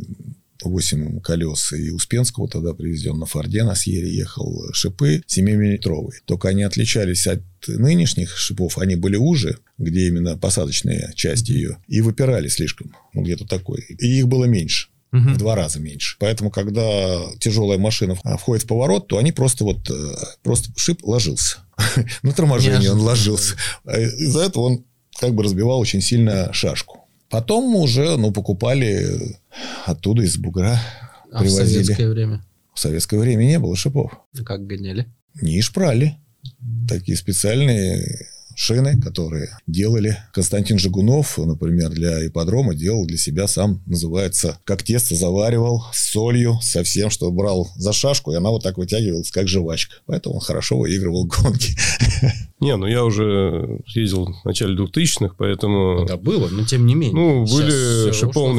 [0.63, 6.19] 8 колес, и Успенского тогда привезли, он на Форде на Сьере ехал, шипы 7-миллиметровые.
[6.25, 12.01] Только они отличались от нынешних шипов, они были уже, где именно посадочная часть ее, и
[12.01, 13.85] выпирали слишком, ну, где-то такой.
[13.99, 14.89] И их было меньше.
[15.11, 16.17] В два раза меньше.
[16.19, 20.13] Поэтому, когда тяжелая машина входит в поворот, то они просто вот э,
[20.43, 21.59] просто шип ложился.
[22.21, 23.55] На торможение он ложился.
[23.85, 24.85] А Из-за этого он
[25.17, 27.04] как бы разбивал очень сильно шашку.
[27.29, 29.05] Потом уже, ну, покупали
[29.85, 30.79] оттуда из бугра,
[31.31, 31.83] А в привозили.
[31.83, 32.45] советское время?
[32.73, 34.11] В советское время не было шипов.
[34.45, 35.07] Как гоняли?
[35.41, 36.15] Не шпрали.
[36.87, 40.17] Такие специальные шины, которые делали.
[40.33, 46.57] Константин Жигунов, например, для ипподрома делал для себя сам, называется, как тесто заваривал с солью,
[46.61, 49.95] со всем, что брал за шашку, и она вот так вытягивалась, как жвачка.
[50.05, 51.75] Поэтому он хорошо выигрывал гонки.
[52.61, 56.05] Не, ну я уже ездил в начале 2000-х, поэтому...
[56.07, 57.15] Да было, но тем не менее.
[57.15, 58.11] Ну, были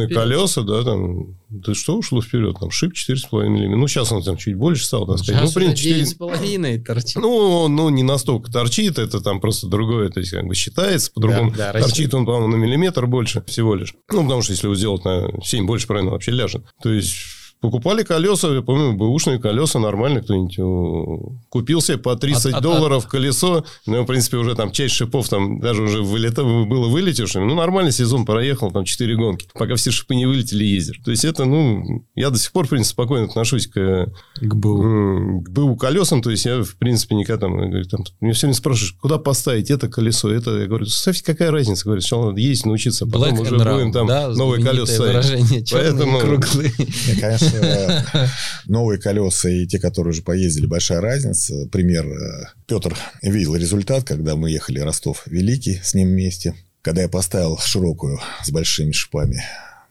[0.03, 0.15] вперед.
[0.15, 1.39] колеса, да, там...
[1.49, 2.57] Да что ушло вперед?
[2.59, 3.77] Там шип 4,5 мм.
[3.77, 5.43] Ну, сейчас он там чуть больше стал, так сказать.
[5.43, 7.17] Сейчас ну, в уже принципе, 9,5 торчит.
[7.17, 11.13] Ну, он, ну, не настолько торчит, это там просто другое, то есть, как бы считается,
[11.13, 11.53] по-другому.
[11.57, 13.95] Да, да, торчит он, по-моему, на миллиметр больше всего лишь.
[14.11, 16.65] Ну, потому что если его сделать на 7 больше, правильно, вообще ляжет.
[16.83, 17.15] То есть,
[17.61, 22.63] покупали колеса, я помню, бэушные колеса нормально, кто-нибудь э, купил себе по 30 От- от-
[22.63, 27.45] долларов колесо, ну, в принципе, уже там часть шипов там даже уже вылета, было вылетевшими,
[27.45, 31.01] ну, нормальный сезон проехал, там, 4 гонки, пока все шипы не вылетели, ездишь.
[31.05, 34.07] То есть, это, ну, я до сих пор, в принципе, спокойно отношусь к
[34.41, 35.43] К БУ.
[35.45, 38.55] К БУ колесам, то есть я, в принципе, никогда там, говорю, там, меня все время
[38.57, 42.67] спрашиваешь, куда поставить это колесо, это, я говорю, Софи, какая разница, говорю, сначала надо ездить,
[42.67, 45.71] научиться, потом Black уже round, будем там да, новые колеса ставить.
[45.73, 46.73] Поэтому- круглые.
[47.21, 47.46] Конечно,
[48.67, 51.67] новые колеса и те, которые уже поездили, большая разница.
[51.73, 56.55] Пример, э, Петр видел результат, когда мы ехали Ростов Великий с ним вместе.
[56.83, 59.43] Когда я поставил широкую с большими шипами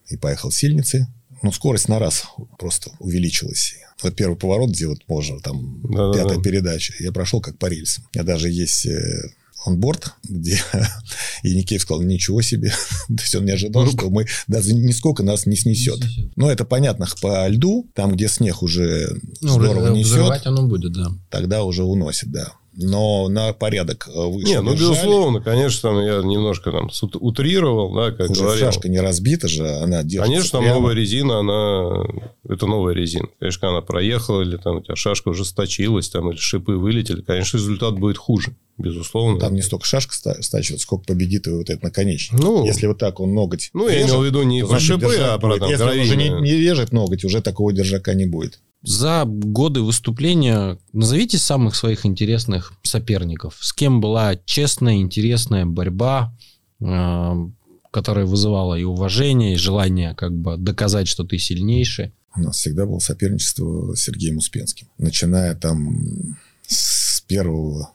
[0.10, 1.08] и поехал сильницы,
[1.42, 2.26] ну, скорость на раз
[2.58, 3.76] просто увеличилась.
[4.02, 6.24] Вот первый поворот, где вот можно, там, Да-да-да.
[6.24, 8.06] пятая передача, я прошел как по рельсам.
[8.14, 9.30] Меня даже есть э,
[9.66, 10.60] онборд, где
[11.44, 12.70] и Никеев сказал, ничего себе.
[13.08, 16.00] То есть он не ожидал, что мы даже нисколько нас не снесет.
[16.36, 20.94] Ну, это понятно, по льду, там, где снег уже Ну, здорово несет, взрывать оно будет,
[20.94, 21.12] да.
[21.30, 22.54] тогда уже уносит, да.
[22.78, 24.92] Но на порядок э, выше Не, ну, держали.
[24.92, 26.90] безусловно, конечно, там я немножко там
[27.22, 28.66] утрировал, да, как Уже говорил.
[28.66, 30.76] шашка не разбита же, она держится Конечно, прямо.
[30.76, 32.06] новая резина, она...
[32.48, 33.28] Это новая резина.
[33.40, 37.58] Конечно, она проехала, или там у тебя шашка уже сточилась, там, или шипы вылетели, конечно,
[37.58, 39.40] результат будет хуже, безусловно.
[39.40, 42.40] Там не столько шашка ста- стачивает, сколько победит и вот этот наконечник.
[42.40, 45.16] Ну, Если вот так он ноготь ну, я режет, имел в виду не про шипы,
[45.20, 48.60] а про там Если он уже не, не режет ноготь, уже такого держака не будет.
[48.86, 53.58] За годы выступления назовите самых своих интересных соперников.
[53.60, 56.34] С кем была честная, интересная борьба?
[56.80, 57.50] э,
[57.92, 62.14] которая вызывала и уважение, и желание как бы доказать, что ты сильнейший?
[62.36, 64.88] У нас всегда было соперничество с Сергеем Успенским.
[64.98, 67.92] Начиная там с первого,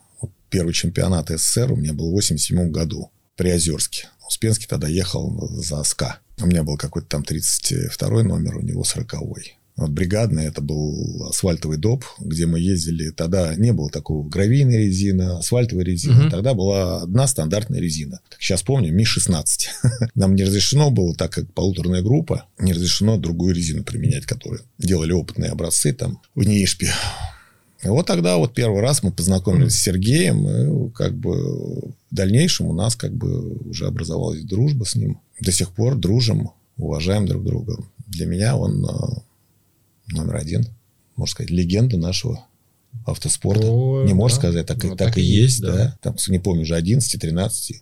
[0.49, 4.09] первый чемпионат СССР у меня был в 87 году при Озерске.
[4.27, 6.21] Успенский тогда ехал за СКА.
[6.41, 9.57] У меня был какой-то там 32 номер, у него 40-й.
[9.81, 13.09] Вот бригадный, это был асфальтовый доп, где мы ездили.
[13.09, 16.25] Тогда не было такого гравийной резины, асфальтовой резины.
[16.25, 16.31] Угу.
[16.31, 18.21] Тогда была одна стандартная резина.
[18.29, 19.45] Так сейчас помню, Ми-16.
[20.15, 25.13] Нам не разрешено было, так как полуторная группа, не разрешено другую резину применять, которую делали
[25.13, 26.93] опытные образцы там в Нишпе.
[27.83, 32.67] И вот тогда вот первый раз мы познакомились с Сергеем, и как бы в дальнейшем
[32.67, 35.23] у нас как бы уже образовалась дружба с ним.
[35.41, 37.79] До сих пор дружим, уважаем друг друга.
[38.07, 39.21] Для меня он э,
[40.13, 40.67] номер один,
[41.17, 42.45] можно сказать, легенда нашего
[43.07, 43.67] автоспорта.
[43.67, 44.43] О, не можешь да.
[44.43, 45.73] сказать, так, ну, так, так и есть, да.
[45.73, 45.99] да.
[46.03, 47.75] Там, не помню, уже 11-13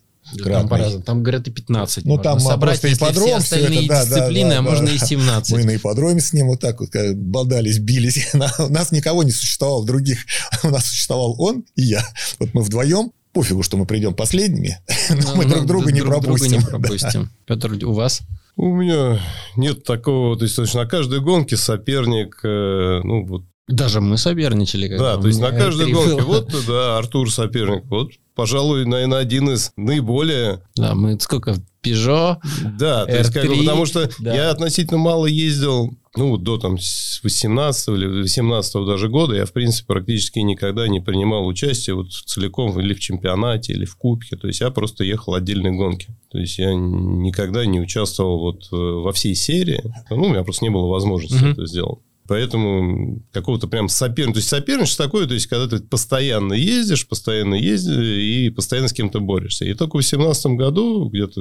[0.45, 2.05] там, по там говорят и 15.
[2.05, 4.93] Ну, там собрать, если ипподром, все остальные это, да, дисциплины, да, да, а можно да.
[4.93, 5.53] и 17.
[5.53, 8.29] Мы на ипподроме с ним вот так вот бодались, бились.
[8.59, 10.19] У нас никого не существовало других.
[10.63, 12.05] У нас существовал он и я.
[12.39, 14.79] Вот мы вдвоем пофигу, что мы придем последними,
[15.11, 16.61] но ну, мы друг друга не пропустим.
[16.61, 17.31] Друга не пропустим.
[17.47, 18.21] Петр, у вас?
[18.59, 19.21] У меня
[19.55, 24.89] нет такого, то есть на каждой гонке соперник, э, ну вот даже мы соперничали.
[24.97, 26.23] Да, то есть на каждой гонке.
[26.23, 27.85] Вот, да, Артур соперник.
[27.85, 30.63] Вот, пожалуй, наверное, один из наиболее...
[30.75, 31.55] Да, мы сколько?
[31.93, 32.37] Peugeot,
[32.79, 34.35] Да, то есть, как бы, потому что да.
[34.35, 36.79] я относительно мало ездил, ну, до там
[37.23, 42.79] 18 или 18 даже года, я, в принципе, практически никогда не принимал участие вот целиком
[42.81, 44.37] или в чемпионате, или в кубке.
[44.37, 46.09] То есть, я просто ехал отдельные гонки.
[46.31, 49.83] То есть, я никогда не участвовал вот э, во всей серии.
[50.11, 51.51] Ну, у меня просто не было возможности угу.
[51.53, 52.01] это сделать.
[52.29, 54.35] Поэтому какого-то прям соперничества.
[54.35, 58.93] То есть соперничество такое, то есть когда ты постоянно ездишь, постоянно ездишь и постоянно с
[58.93, 59.65] кем-то борешься.
[59.65, 61.41] И только в 2018 году, где-то,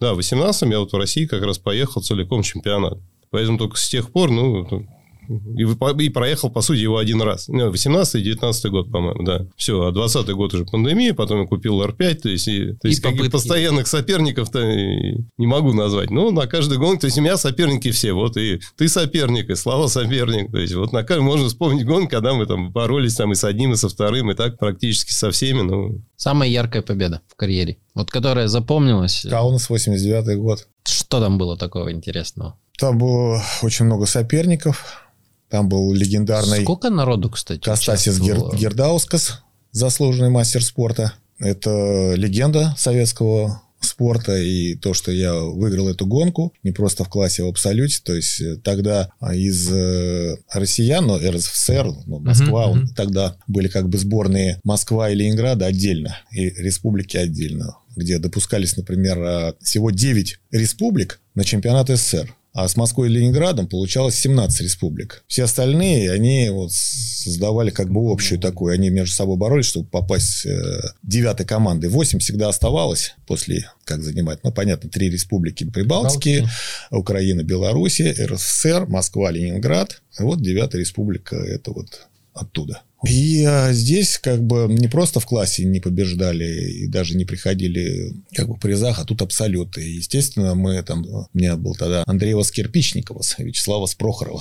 [0.00, 2.98] да, в 2018 я вот в России как раз поехал целиком чемпионат.
[3.30, 4.86] Поэтому только с тех пор, ну,
[5.28, 7.48] и, и проехал, по сути, его один раз.
[7.48, 9.46] 18 19 год, по-моему, да.
[9.56, 13.04] Все, а 20 год уже пандемия, потом я купил R5, то есть, и, то есть
[13.04, 16.10] и постоянных соперников-то не могу назвать.
[16.10, 19.54] Ну, на каждый гонку, то есть, у меня соперники все, вот, и ты соперник, и
[19.54, 23.32] Слава соперник, то есть, вот на каждый, можно вспомнить гонку, когда мы там боролись там
[23.32, 26.02] и с одним, и со вторым, и так практически со всеми, ну...
[26.16, 29.26] Самая яркая победа в карьере, вот которая запомнилась.
[29.28, 30.68] Каунас, 89 год.
[30.84, 32.58] Что там было такого интересного?
[32.78, 35.03] Там было очень много соперников,
[35.48, 36.62] там был легендарный...
[36.62, 37.60] Сколько народу, кстати?
[37.60, 38.38] Костасис Гер...
[38.54, 41.12] Гердаускас, заслуженный мастер спорта.
[41.38, 47.42] Это легенда советского спорта и то, что я выиграл эту гонку, не просто в классе,
[47.42, 48.00] а в абсолюте.
[48.02, 52.94] То есть э, тогда из э, россиян, ну, РСФСР, ну, Москва, uh-huh, uh-huh.
[52.96, 59.18] тогда были как бы сборные Москва и Ленинграда отдельно, и республики отдельно, где допускались, например,
[59.20, 65.24] а, всего 9 республик на чемпионат СССР а с Москвой и Ленинградом получалось 17 республик.
[65.26, 70.46] Все остальные, они вот создавали как бы общую такую, они между собой боролись, чтобы попасть
[70.46, 71.88] э, девятой командой.
[71.88, 76.48] Восемь всегда оставалось после, как занимать, ну, понятно, три республики Прибалтики, Балтики.
[76.92, 80.00] Украина, Белоруссия, РСФСР, Москва, Ленинград.
[80.20, 82.82] вот девятая республика, это вот оттуда.
[83.08, 88.14] И а, здесь как бы не просто в классе не побеждали и даже не приходили
[88.34, 89.86] как бы в призах, а тут абсолюты.
[89.86, 91.04] И, естественно, мы там...
[91.06, 94.40] У меня был тогда Андреева Скирпичникова, Вячеслава Прохорова,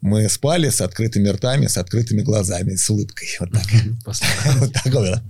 [0.00, 3.28] мы спали с открытыми ртами, с открытыми глазами, с улыбкой.
[3.38, 3.66] Вот так.
[4.56, 5.22] Вот такое.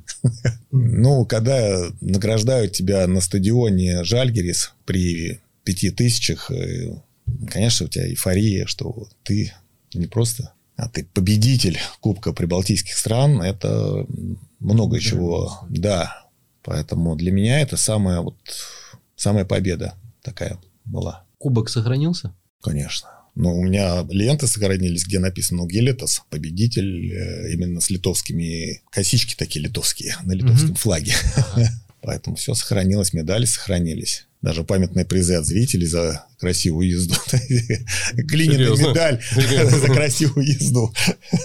[0.70, 7.00] Ну, когда награждают тебя на стадионе Жальгерис при пяти тысячах, э,
[7.50, 9.52] конечно, у тебя эйфория, что ты
[9.94, 14.06] не просто а ты победитель Кубка Прибалтийских стран, это
[14.58, 15.58] много да, чего.
[15.68, 16.26] Да.
[16.62, 18.36] Поэтому для меня это самая, вот,
[19.14, 21.24] самая победа такая была.
[21.38, 22.34] Кубок сохранился?
[22.62, 23.08] Конечно.
[23.34, 29.64] Но у меня ленты сохранились, где написано Гелетас, победитель, э, именно с литовскими, косички такие
[29.64, 30.78] литовские, на литовском угу.
[30.78, 31.14] флаге.
[31.36, 31.68] Ага.
[32.02, 37.14] Поэтому все сохранилось, медали сохранились даже памятные призы от зрителей за красивую езду.
[38.14, 39.20] Глиняная медаль
[39.70, 40.92] за красивую езду.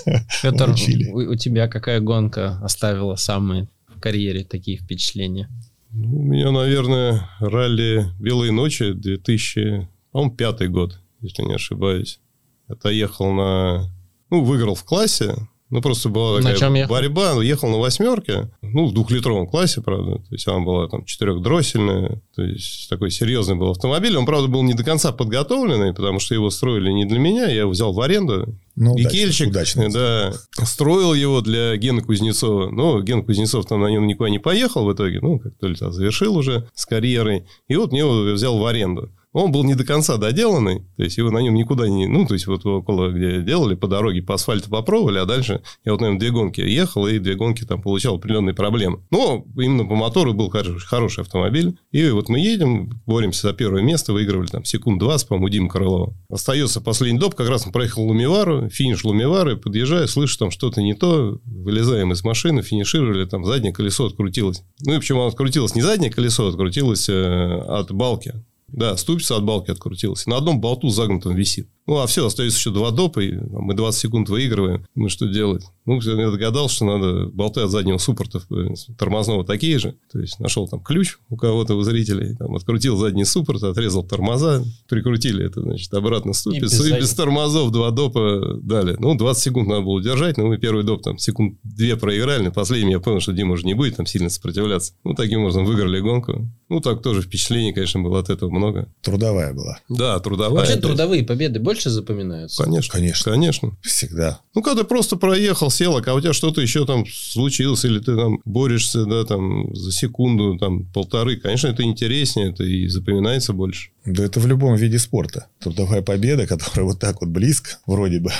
[0.42, 5.50] Петр, у тебя какая гонка оставила самые в карьере такие впечатления?
[5.92, 12.20] Ну, у меня, наверное, ралли «Белые ночи» 2005 год, если не ошибаюсь.
[12.68, 13.90] Это ехал на...
[14.30, 15.36] Ну, выиграл в классе,
[15.76, 17.44] ну, просто была такая борьба.
[17.44, 18.50] Ехал на восьмерке.
[18.62, 20.16] ну, в двухлитровом классе, правда.
[20.16, 24.16] То есть она была там четырехдроссельная, то есть такой серьезный был автомобиль.
[24.16, 27.62] Он, правда, был не до конца подготовленный, потому что его строили не для меня, я
[27.62, 28.56] его взял в аренду.
[28.78, 29.90] Ну, и Кельчик, удачно.
[29.92, 30.34] да,
[30.66, 32.70] строил его для Гена Кузнецова.
[32.70, 35.20] Но Ген Кузнецов там на нем никуда не поехал в итоге.
[35.22, 37.46] Ну, как то ли завершил уже с карьерой.
[37.68, 41.18] И вот мне его взял в аренду он был не до конца доделанный, то есть
[41.18, 42.08] его на нем никуда не...
[42.08, 45.92] Ну, то есть вот около, где делали, по дороге, по асфальту попробовали, а дальше я
[45.92, 49.02] вот, наверное, две гонки ехал, и две гонки там получал определенные проблемы.
[49.12, 51.78] Но именно по мотору был хороший, хороший автомобиль.
[51.92, 56.14] И вот мы едем, боремся за первое место, выигрывали там секунд 20, по-моему, Дима Крылова.
[56.30, 60.94] Остается последний доп, как раз он проехал Лумивару, финиш Лумивары, подъезжаю, слышу там что-то не
[60.94, 64.64] то, вылезаем из машины, финишировали, там заднее колесо открутилось.
[64.86, 65.76] Ну и почему оно открутилось?
[65.76, 68.34] Не заднее колесо, открутилось э, от балки.
[68.68, 70.28] Да, ступица от балки открутилась.
[70.28, 71.70] На одном болту загнутом висит.
[71.88, 74.86] Ну, а все, остается еще два допа, и мы 20 секунд выигрываем.
[74.96, 75.64] Ну, что делать?
[75.86, 79.96] Ну, я догадался, что надо болты от заднего суппорта э, тормозного такие же.
[80.12, 84.64] То есть, нашел там ключ у кого-то, у зрителей, там, открутил задний суппорт, отрезал тормоза,
[84.90, 88.96] прикрутили это, значит, обратно ступицу, и без, и без тормозов два допа дали.
[88.98, 92.52] Ну, 20 секунд надо было держать, но мы первый доп там секунд две проиграли, на
[92.52, 94.94] последнем я понял, что Дима уже не будет там сильно сопротивляться.
[95.04, 96.50] Ну, таким образом выиграли гонку.
[96.68, 98.92] Ну, так тоже впечатлений, конечно, было от этого много.
[99.02, 99.80] Трудовая была.
[99.88, 100.62] Да, трудовая.
[100.62, 102.64] Вообще, трудовые победы больше больше запоминаются?
[102.64, 102.94] Конечно.
[102.94, 103.32] Конечно.
[103.32, 103.78] Конечно.
[103.82, 104.40] Всегда.
[104.54, 108.16] Ну, когда ты просто проехал, сел, а у тебя что-то еще там случилось, или ты
[108.16, 113.90] там борешься, да, там, за секунду, там, полторы, конечно, это интереснее, это и запоминается больше.
[114.06, 115.48] Да это в любом виде спорта.
[115.60, 118.32] Трудовая победа, которая вот так вот близко, вроде бы,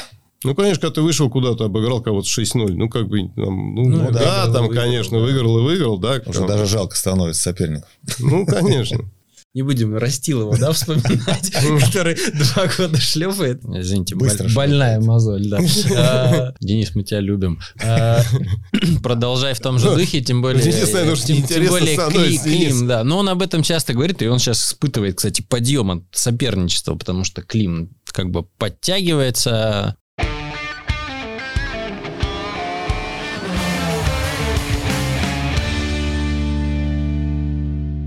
[0.44, 4.12] ну, конечно, когда ты вышел куда-то, обыграл кого-то 6-0, ну, как бы, там, ну, ну
[4.12, 5.26] да, да там, выиграл, конечно, да.
[5.26, 6.22] выиграл и выиграл, да.
[6.26, 6.48] Уже там...
[6.48, 7.90] даже жалко становится соперников.
[8.20, 9.10] Ну, конечно
[9.56, 11.50] не будем Растилова, да, вспоминать,
[11.86, 13.64] который два года шлепает.
[13.64, 14.16] Извините,
[14.54, 15.60] больная мозоль, да.
[15.98, 17.60] А, Денис, мы тебя любим.
[17.82, 18.22] А,
[19.02, 20.62] продолжай в том же духе, тем более...
[20.62, 21.98] Тем более
[22.44, 23.06] Клим, да.
[23.06, 27.24] Но он об этом часто говорит, и он сейчас испытывает, кстати, подъем от соперничества, потому
[27.24, 29.96] что Клим как бы подтягивается,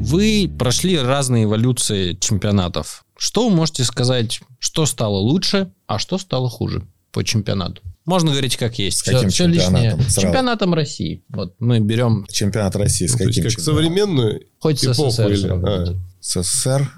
[0.09, 3.05] Вы прошли разные эволюции чемпионатов.
[3.18, 7.83] Что вы можете сказать, что стало лучше, а что стало хуже по чемпионату?
[8.07, 9.01] Можно говорить как есть.
[9.01, 10.01] С каким все, чемпионатом?
[10.01, 11.23] Все чемпионатом России.
[11.29, 12.27] Вот мы берем...
[12.31, 15.31] Чемпионат России с ну, каким как современную Хоть эпоху СССР.
[15.31, 15.49] Или...
[15.49, 15.94] А.
[16.23, 16.90] СССР.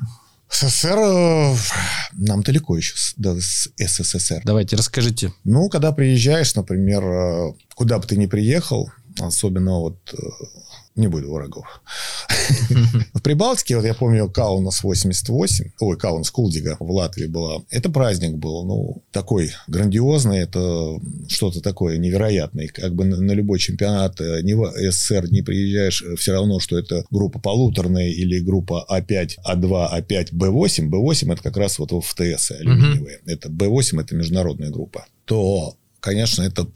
[0.49, 1.57] СССР э,
[2.13, 4.43] нам далеко еще до СССР.
[4.45, 5.33] Давайте, расскажите.
[5.43, 10.17] Ну, когда приезжаешь, например, э, куда бы ты ни приехал, особенно вот э,
[11.01, 11.83] не буду врагов.
[13.15, 17.63] В Прибалтике, вот я помню, Каунас 88, ой, Каунас Кулдига в Латвии была.
[17.71, 22.69] Это праздник был, ну, такой грандиозный, это что-то такое невероятное.
[22.69, 26.79] Как бы на любой чемпионат э, не в СССР не приезжаешь, э, все равно, что
[26.79, 30.89] это группа полуторная или группа А5, А2, А5, Б8.
[30.89, 33.21] Б8 это как раз вот в ФТС алюминиевые.
[33.27, 35.07] Это Б8 это международная группа.
[35.25, 36.67] То конечно, это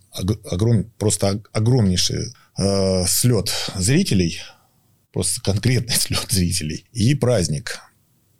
[0.44, 4.40] огром, просто огромнейший э, слет зрителей,
[5.12, 7.80] просто конкретный слет зрителей, и праздник.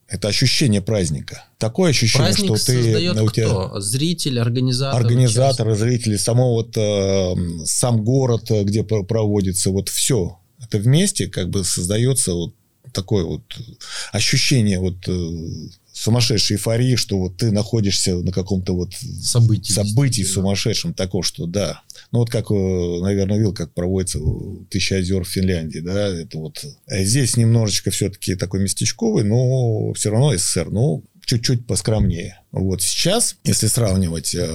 [0.07, 1.45] Это ощущение праздника.
[1.59, 3.11] Такое ощущение, Праздник что ты...
[3.23, 3.47] У тебя...
[3.47, 3.81] кто?
[3.81, 5.01] Зритель, организатор?
[5.01, 10.39] Организаторы, зрители, само вот, э, сам город, где проводится, вот все.
[10.63, 12.55] Это вместе как бы создается вот
[12.93, 13.43] такое вот
[14.13, 15.49] ощущение вот э,
[15.95, 21.05] сумасшедшей эйфории, что вот ты находишься на каком-то вот событии, событии сумасшедшем, да.
[21.05, 21.83] таком, что да.
[22.11, 24.19] Ну, вот как, э, наверное, видел, как проводится
[24.71, 26.65] Тысяча озер в Финляндии, да, это вот.
[26.89, 32.41] Э, здесь немножечко все-таки такой местечковый, но все равно СССР, ну, чуть-чуть поскромнее.
[32.51, 34.49] Вот сейчас, если сравнивать, э,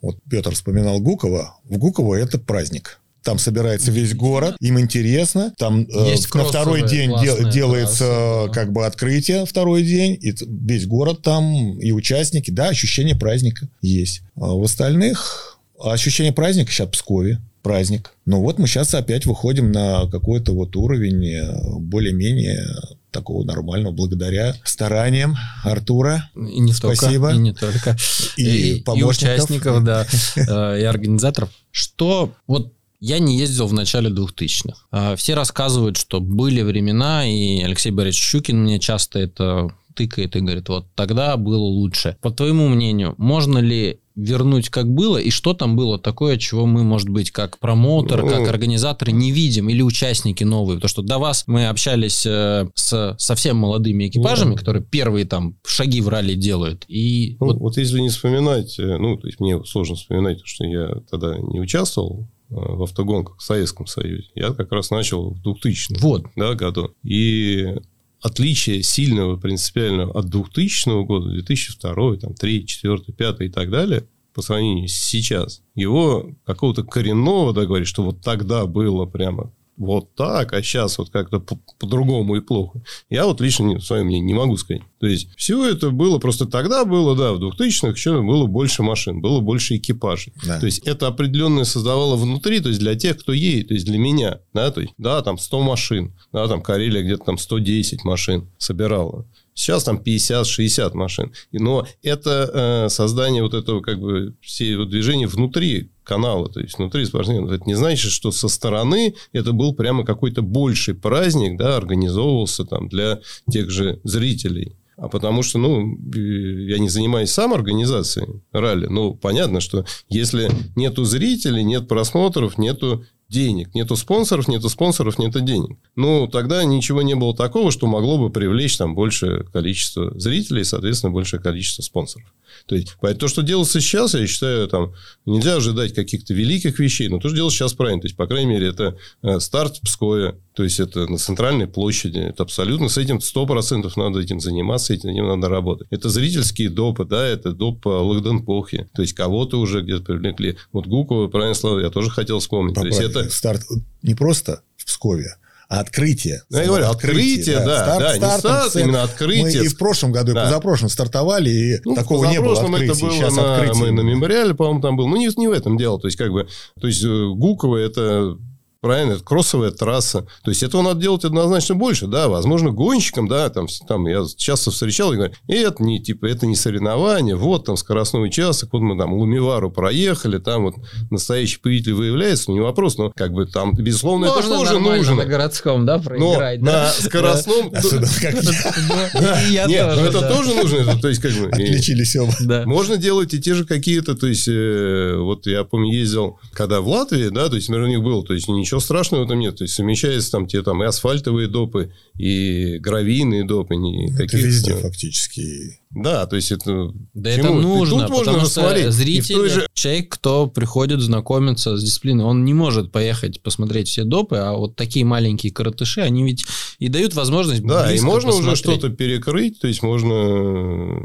[0.00, 3.00] вот Петр вспоминал Гукова, в Гуково это праздник.
[3.22, 5.52] Там собирается весь город, им интересно.
[5.58, 10.86] Там э, на второй день де, делается трассы, как бы открытие второй день, и весь
[10.86, 14.22] город там, и участники, да, ощущение праздника есть.
[14.36, 18.12] А в остальных ощущение праздника сейчас в Пскове праздник.
[18.24, 22.66] Но вот мы сейчас опять выходим на какой-то вот уровень э, более-менее
[23.10, 26.30] такого нормального, благодаря стараниям Артура.
[26.34, 27.28] И не Спасибо.
[27.28, 27.96] Только, и не только.
[28.36, 31.50] И, и, и участников, да, э, и организаторов.
[31.70, 34.86] Что вот я не ездил в начале 2000-х.
[34.90, 40.40] А, все рассказывают, что были времена, и Алексей Борисович Щукин мне часто это тыкает и
[40.40, 42.16] говорит, вот тогда было лучше.
[42.20, 46.82] По твоему мнению, можно ли вернуть как было, и что там было такое, чего мы,
[46.82, 48.48] может быть, как промоутер, как ну.
[48.48, 53.56] организаторы не видим, или участники новые, потому что до вас мы общались э, с совсем
[53.58, 54.58] молодыми экипажами, да.
[54.58, 57.36] которые первые там шаги в ралли делают, и...
[57.38, 57.56] Ну, вот...
[57.58, 61.60] вот если не вспоминать, э, ну, то есть мне сложно вспоминать, что я тогда не
[61.60, 64.28] участвовал в автогонках в Советском Союзе.
[64.34, 66.26] Я как раз начал в 2000 вот.
[66.36, 66.94] да, году.
[67.02, 67.74] И
[68.20, 74.42] отличие сильного принципиального от 2000 года, 2002, там, 3, 4, 5 и так далее, по
[74.42, 80.52] сравнению с сейчас, его какого-то коренного, да, говорит, что вот тогда было прямо вот так,
[80.52, 81.40] а сейчас вот как-то
[81.78, 82.82] по-другому и плохо.
[83.08, 84.82] Я вот лично свое мнение не могу сказать.
[84.98, 89.20] То есть, все это было просто тогда было, да, в 2000-х еще было больше машин,
[89.20, 90.32] было больше экипажей.
[90.44, 90.58] Да.
[90.58, 93.98] То есть, это определенное создавало внутри, то есть, для тех, кто едет, то есть, для
[93.98, 98.50] меня, да, то есть, да, там 100 машин, да, там Карелия где-то там 110 машин
[98.58, 99.24] собирала.
[99.58, 101.32] Сейчас там 50-60 машин.
[101.50, 102.50] Но это
[102.86, 107.50] э, создание вот этого как бы всего движения внутри канала, то есть внутри спортсменов.
[107.50, 112.88] Это не значит, что со стороны это был прямо какой-то больший праздник, да, организовывался там
[112.88, 113.18] для
[113.50, 114.76] тех же зрителей.
[114.96, 118.86] А потому что, ну, я не занимаюсь сам организацией ралли.
[118.86, 123.74] Ну, понятно, что если нету зрителей, нет просмотров, нету денег.
[123.74, 125.78] Нету спонсоров, нету спонсоров, нету денег.
[125.96, 130.64] Ну, тогда ничего не было такого, что могло бы привлечь там большее количество зрителей и,
[130.64, 132.28] соответственно, большее количество спонсоров.
[132.66, 134.94] То есть, то, что делается сейчас, я считаю, там,
[135.26, 138.00] нельзя ожидать каких-то великих вещей, но то, что делается сейчас правильно.
[138.00, 141.66] То есть, по крайней мере, это э, старт в Пскове, то есть, это на центральной
[141.66, 142.18] площади.
[142.18, 145.86] Это абсолютно, с этим 100% надо этим заниматься, этим надо работать.
[145.90, 148.88] Это зрительские допы, да, это доп Лагденпохи.
[148.94, 150.56] То есть, кого-то уже где-то привлекли.
[150.72, 152.74] Вот Гукова, правильно слово, я тоже хотел вспомнить.
[152.74, 153.17] Поправь, то есть, это...
[153.24, 153.62] Старт
[154.02, 155.36] не просто в Пскове,
[155.68, 156.42] а открытие.
[156.50, 157.64] Ну, я говорю, открытие, да.
[157.64, 159.60] да, старт, да старт, старт, именно открытие.
[159.60, 160.42] Мы и в прошлом году, да.
[160.42, 162.84] и позапрошлом стартовали, и ну, такого не было открытия.
[162.84, 163.82] это было Сейчас на, открытие.
[163.82, 165.08] мы на мемориале, по-моему, там был.
[165.08, 166.00] Ну, не, не в этом дело.
[166.00, 166.48] То есть, как бы,
[166.80, 168.38] то есть, э, Гуково это
[168.80, 170.28] Правильно, это кроссовая трасса.
[170.44, 172.06] То есть, этого надо делать однозначно больше.
[172.06, 176.46] Да, возможно, гонщикам, да, там, там я часто встречал и говорю, это не, типа, это
[176.46, 180.76] не соревнование, вот там скоростной участок, вот мы там Лумивару проехали, там вот
[181.10, 185.14] настоящий победитель выявляется, ну, не вопрос, но как бы там, безусловно, Можно это тоже нужно.
[185.16, 186.60] на городском, да, проиграть.
[186.60, 187.72] Но на скоростном...
[189.50, 191.00] Нет, но это тоже нужно.
[191.00, 191.48] То есть, как бы...
[191.48, 192.62] Отличились оба.
[192.64, 196.86] Можно делать и те же какие-то, то есть, э, вот я помню, ездил, когда в
[196.86, 199.56] Латвии, да, то есть, у них было, то есть, ничего ничего страшного в этом нет.
[199.56, 203.76] То есть, совмещается там те там и асфальтовые допы, и гравийные допы.
[203.76, 205.80] Не это везде фактически.
[205.90, 206.92] Да, то есть, это...
[207.14, 208.92] Да это нужно, тут потому что смотреть.
[208.92, 209.66] зритель, же...
[209.72, 214.76] человек, кто приходит знакомиться с дисциплиной, он не может поехать посмотреть все допы, а вот
[214.76, 216.44] такие маленькие коротыши, они ведь
[216.78, 218.52] и дают возможность Да, и можно посмотреть.
[218.52, 220.98] уже что-то перекрыть, то есть, можно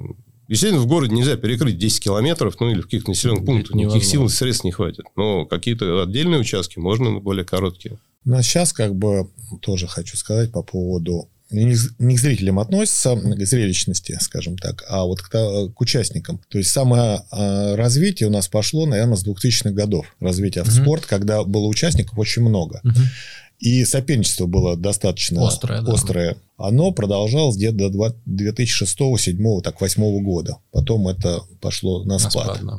[0.48, 3.76] Естественно, в городе нельзя перекрыть 10 километров, ну, или в каких-то населенных пунктах.
[3.76, 5.06] Никаких сил и средств не хватит.
[5.16, 7.98] Но какие-то отдельные участки можно на более короткие.
[8.26, 9.30] Ну, а сейчас, как бы,
[9.62, 15.22] тоже хочу сказать по поводу не к зрителям относится, к зрелищности, скажем так, а вот
[15.22, 16.41] к, к участникам.
[16.50, 20.16] То есть самое а, развитие у нас пошло, наверное, с 2000-х годов.
[20.20, 21.10] Развитие автоспорта, угу.
[21.10, 22.82] когда было участников очень много.
[22.84, 23.00] Угу.
[23.64, 25.82] И соперничество было достаточно острое.
[25.82, 25.93] Да.
[25.93, 26.36] острое.
[26.57, 30.57] Оно продолжалось где-то до 2006, 2007, так, 2008 года.
[30.72, 32.34] Потом это пошло на спад.
[32.34, 32.78] На спад да.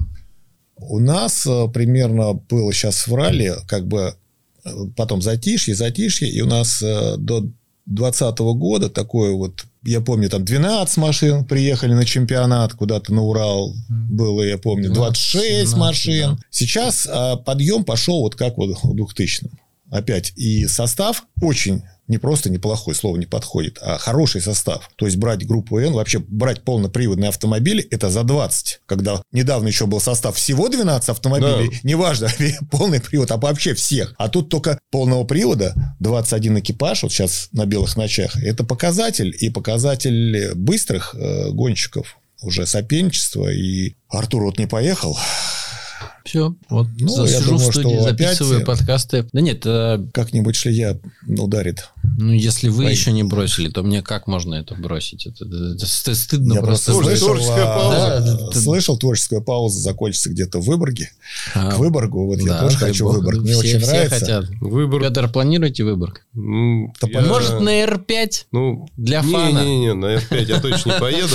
[0.77, 4.15] У нас э, примерно было сейчас в ралли, как бы
[4.63, 7.41] э, потом затишье, затишье, и у нас э, до
[7.87, 13.75] 2020 года такое вот, я помню, там 12 машин приехали на чемпионат куда-то на Урал,
[13.89, 16.31] было, я помню, 26 17, машин.
[16.37, 16.43] Да.
[16.51, 19.51] Сейчас а, подъем пошел вот как вот в 2000
[19.91, 24.91] опять и состав очень не просто неплохой, слово не подходит, а хороший состав.
[24.97, 28.81] То есть брать группу N, вообще брать полноприводные автомобили, это за 20.
[28.87, 31.77] Когда недавно еще был состав всего 12 автомобилей, да.
[31.83, 32.29] неважно,
[32.71, 34.15] полный привод, а вообще всех.
[34.19, 38.37] А тут только полного привода 21 экипаж, вот сейчас на белых ночах.
[38.37, 43.51] Это показатель и показатель быстрых э, гонщиков уже соперничества.
[43.53, 45.19] И Артур вот не поехал,
[46.25, 48.67] все, вот ну, засижу думаю, в студии, записываю опять...
[48.67, 49.27] подкасты.
[49.33, 49.63] Да нет.
[49.67, 50.05] Э...
[50.13, 51.91] Как-нибудь шлия ударит.
[52.17, 52.93] Ну, если вы Пой...
[52.93, 55.27] еще не бросили, то мне как можно это бросить?
[55.27, 56.93] Это, это, это стыдно Я просто.
[56.93, 58.39] Слышал, творческая а, пауза.
[58.53, 61.11] Да, слышал, творческая пауза закончится где-то в Выборге.
[61.55, 62.27] А, к Выборгу.
[62.27, 63.25] Вот да, я тоже хочу Выборг.
[63.25, 63.43] Выборг.
[63.43, 64.19] Мне все, очень все нравится.
[64.21, 64.45] хотят.
[64.61, 65.03] Выборг.
[65.03, 66.27] Петр, планируете Выборг?
[66.35, 67.21] Ну, я...
[67.23, 68.31] Может, на R5?
[68.53, 69.65] Ну, для фана?
[69.65, 71.35] Не-не-не, на R5 я точно не поеду.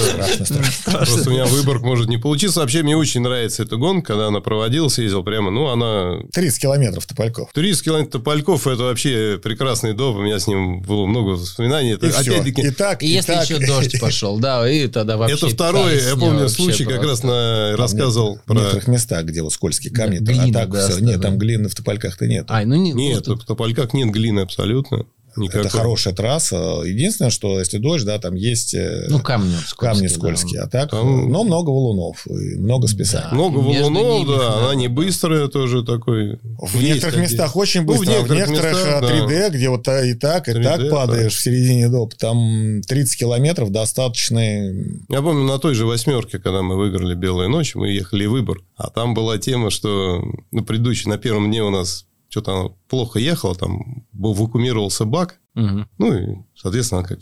[0.85, 2.61] Просто у меня Выборг может не получиться.
[2.61, 6.19] Вообще, мне очень нравится эта гонка, когда она проводилась, ездил прямо, ну, она...
[6.33, 7.51] 30 километров Топальков.
[7.53, 10.17] 30 километров Топальков, это вообще прекрасный доп.
[10.17, 11.93] У меня с ним было много воспоминаний.
[11.93, 12.61] Это, и опять-таки...
[12.61, 13.49] И так, и, и если так.
[13.49, 15.35] еще дождь пошел, да, и тогда вообще...
[15.35, 18.55] Это второй, я помню, случай как раз на, рассказывал в про...
[18.55, 20.99] некоторых местах, где вот скользкие камни, да, глина, а так да, все.
[20.99, 22.45] Нет, там глины в Топольках-то нет.
[22.49, 25.05] А, ну, не, нет, в Топольках нет глины абсолютно.
[25.35, 25.61] Никакой.
[25.61, 26.81] Это хорошая трасса.
[26.85, 29.77] Единственное, что если дождь, да, там есть э, Ну, камни скользкие.
[29.89, 30.13] камни да.
[30.13, 30.61] скользкие.
[30.61, 33.27] А так, Там- но много валунов и много списаний.
[33.29, 33.35] Да.
[33.35, 34.57] Много между валунов, ними, да, да.
[34.65, 36.39] она не быстрая тоже такой.
[36.57, 37.21] В Есть некоторых такие.
[37.21, 39.07] местах очень Ну, в быстро, а в некоторых некоторых, местах, а, да.
[39.07, 41.37] 3D, где вот и так, и 3D, так падаешь да.
[41.37, 42.15] в середине доп.
[42.15, 44.99] Там 30 километров достаточный.
[45.09, 48.59] Я помню, на той же восьмерке, когда мы выиграли «Белые ночи», мы ехали в выбор.
[48.75, 53.55] А там была тема, что на предыдущей, на первом дне у нас что-то плохо ехало,
[53.55, 55.39] там вакуумировался бак.
[55.55, 55.89] Мгм.
[55.97, 57.19] Ну, и, соответственно, как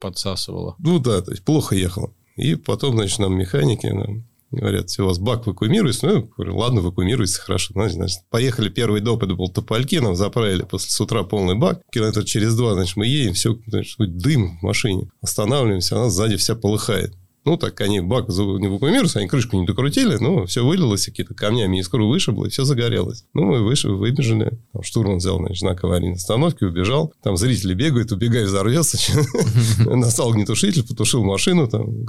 [0.00, 0.74] Подсасывало.
[0.78, 2.12] Ну да, то есть плохо ехало.
[2.36, 6.06] И потом, значит, нам механики нам говорят, все, у вас бак вакуумируется.
[6.06, 7.72] Ну, я говорю, ладно, вакуумируется, хорошо.
[7.74, 11.80] Значит, значит, поехали, первый доп, это был Топольки, нам заправили после с утра полный бак.
[11.90, 15.08] Километр через два, значит, мы едем, все, значит, дым в машине.
[15.20, 17.14] Останавливаемся, она сзади вся полыхает.
[17.46, 21.78] Ну, так они бак не вакуумируются, они крышку не докрутили, но все вылилось, какие-то камнями
[21.78, 23.24] искру вышибло, и все загорелось.
[23.34, 24.58] Ну, мы вышли, выбежали.
[24.72, 27.14] Там штурман взял, значит, знак аварийной остановки, убежал.
[27.22, 28.98] Там зрители бегают, убегай, взорвется.
[29.78, 31.68] Достал огнетушитель, потушил машину.
[31.68, 32.04] Там,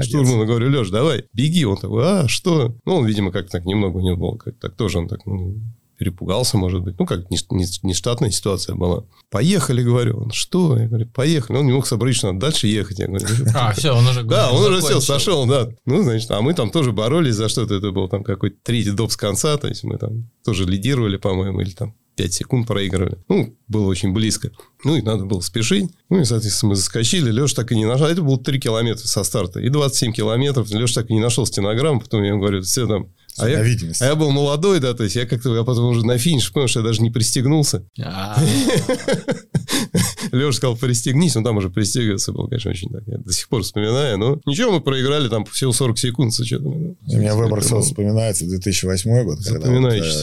[0.00, 1.66] штурману говорю, Леш, давай, беги.
[1.66, 2.74] Он такой, а, что?
[2.86, 4.38] Ну, он, видимо, как так немного у него было.
[4.38, 5.60] Как, так тоже он так, ну,
[5.96, 6.98] перепугался, может быть.
[6.98, 9.04] Ну, как не, не, не штатная ситуация была.
[9.30, 10.24] Поехали, говорю.
[10.24, 10.76] Он, что?
[10.76, 11.58] Я говорю, поехали.
[11.58, 12.98] Он не мог сообразить, что надо дальше ехать.
[12.98, 15.68] Я говорю, А, все, он уже да, он уже все, сошел, да.
[15.86, 17.74] Ну, значит, а мы там тоже боролись за что-то.
[17.74, 19.56] Это был там какой-то третий доп с конца.
[19.56, 23.18] То есть, мы там тоже лидировали, по-моему, или там 5 секунд проигрывали.
[23.28, 24.50] Ну, было очень близко.
[24.84, 25.90] Ну, и надо было спешить.
[26.10, 27.30] Ну, и, соответственно, мы заскочили.
[27.30, 28.06] Леша так и не нашел.
[28.06, 29.60] Это было 3 километра со старта.
[29.60, 30.70] И 27 километров.
[30.70, 32.00] Леша так и не нашел стенограмму.
[32.00, 33.08] Потом я ему говорю, все там...
[33.38, 33.58] А я,
[34.00, 36.68] а я был молодой, да, то есть я как-то я потом уже на финиш понял,
[36.68, 37.84] что я даже не пристегнулся.
[38.02, 38.38] А,
[40.32, 43.02] Леша сказал, пристегнись, он там уже пристегиваться был, конечно, очень так.
[43.06, 46.32] Я до сих пор вспоминаю, но ничего, мы проиграли там всего 40 секунд.
[46.34, 46.66] с учетом.
[46.72, 49.68] У меня выбор вспоминается 2008 год, когда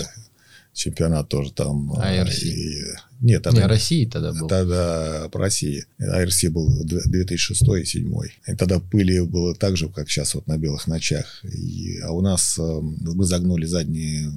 [0.01, 0.05] э,
[0.73, 1.93] чемпионат тоже там.
[1.93, 2.01] э,
[2.47, 2.83] и-
[3.21, 4.47] Нет, не, тогда, России тогда был.
[4.47, 5.85] тогда по России.
[6.01, 8.13] IRC был д- 2006 и 2007.
[8.47, 11.43] И тогда пыли было так же, как сейчас вот на белых ночах.
[11.45, 14.27] И, а у нас э, мы загнули задний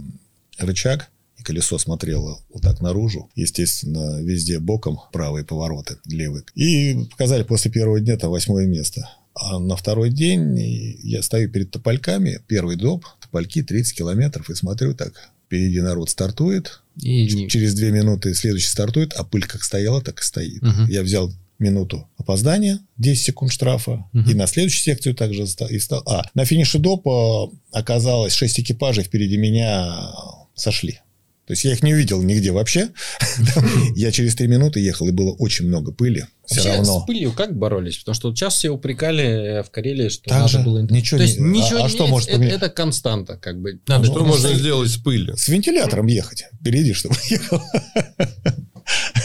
[0.58, 1.08] рычаг,
[1.38, 3.30] и колесо смотрело вот так наружу.
[3.34, 6.44] Естественно, везде боком правые повороты, левые.
[6.54, 9.08] И показали после первого дня там восьмое место.
[9.34, 10.56] А на второй день
[11.02, 16.80] я стою перед топольками, первый доп, топольки 30 километров, и смотрю так, впереди народ стартует,
[17.00, 20.62] И Через две минуты следующий стартует, а пыль как стояла, так и стоит.
[20.62, 20.86] Мгм.
[20.88, 24.30] Я взял минуту опоздания, 10 секунд штрафа, Мгм.
[24.30, 26.02] и на следующую секцию также и стал.
[26.06, 30.10] А, на финише допа оказалось 6 экипажей впереди меня
[30.56, 31.00] сошли.
[31.46, 32.88] То есть я их не увидел нигде вообще.
[33.96, 36.24] Я через 3 минуты ехал, и было очень много пыли.
[36.46, 37.00] Все Вообще равно.
[37.00, 37.98] с пылью как боролись?
[37.98, 39.24] Потому что вот сейчас все упрекали
[39.58, 40.78] э, в Карелии, что Так надо же было...
[40.80, 42.56] ничего То есть не- ничего а- а что может это, поменять?
[42.56, 43.78] это константа, как бы.
[43.86, 45.36] Надо Что Ну, можно ну, сделать с пылью?
[45.36, 47.60] С вентилятором ехать впереди, чтобы ехал.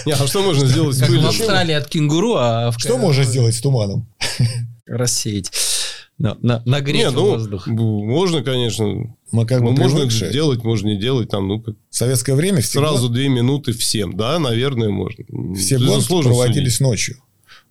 [0.05, 1.27] Не, а что можно сделать с Как в пылью?
[1.29, 4.09] Австралии от кенгуру, а в Что можно сделать с туманом?
[4.85, 5.51] Рассеять.
[6.19, 7.65] На, на, нагреть Не, ну, воздух.
[7.67, 9.15] можно, конечно.
[9.31, 10.31] Мы как бы Ну, можно привыкшие.
[10.33, 11.29] делать, можно не делать.
[11.29, 14.17] Там, ну, как В советское время всегда- сразу две минуты всем.
[14.17, 15.23] Да, наверное, можно.
[15.55, 16.81] Все Это гонки проводились судить.
[16.89, 17.15] ночью.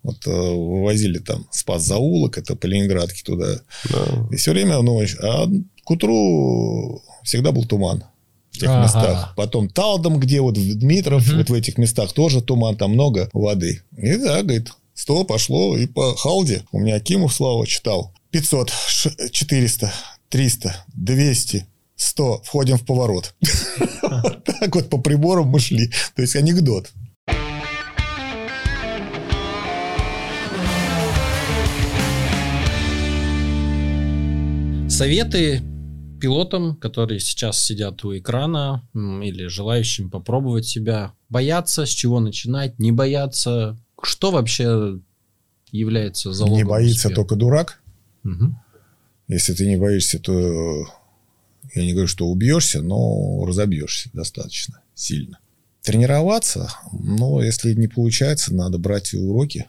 [0.02, 3.60] Вот э, вывозили там спас заулок, это по Ленинградке туда.
[3.90, 4.28] Да.
[4.30, 5.14] И все время ночь.
[5.20, 5.46] А
[5.84, 8.04] к утру всегда был туман
[8.52, 8.82] в тех Ага.
[8.84, 9.34] местах.
[9.36, 11.38] Потом Талдом, где вот в Дмитров, Мгм.
[11.38, 13.82] вот в этих местах тоже туман, там много воды.
[13.96, 18.14] И да, говорит, 100 пошло, и по Халде у меня Акимов Слава читал.
[18.30, 19.92] 500, ш- 400,
[20.28, 21.66] 300, 200,
[21.96, 23.34] 100, входим в поворот.
[24.02, 25.90] Вот так вот по приборам мы шли.
[26.14, 26.92] То есть анекдот.
[34.88, 35.62] Советы
[36.20, 41.12] пилотам, которые сейчас сидят у экрана или желающим попробовать себя.
[41.28, 43.78] Бояться, с чего начинать, не бояться.
[44.02, 44.98] Что вообще
[45.70, 47.14] является залогом Не боится успеха?
[47.14, 47.77] только дурак.
[48.28, 48.60] Мгм.
[49.28, 50.86] Если ты не боишься, то
[51.74, 55.38] я не говорю, что убьешься, но разобьешься достаточно сильно.
[55.82, 59.66] Тренироваться, но если не получается, надо брать уроки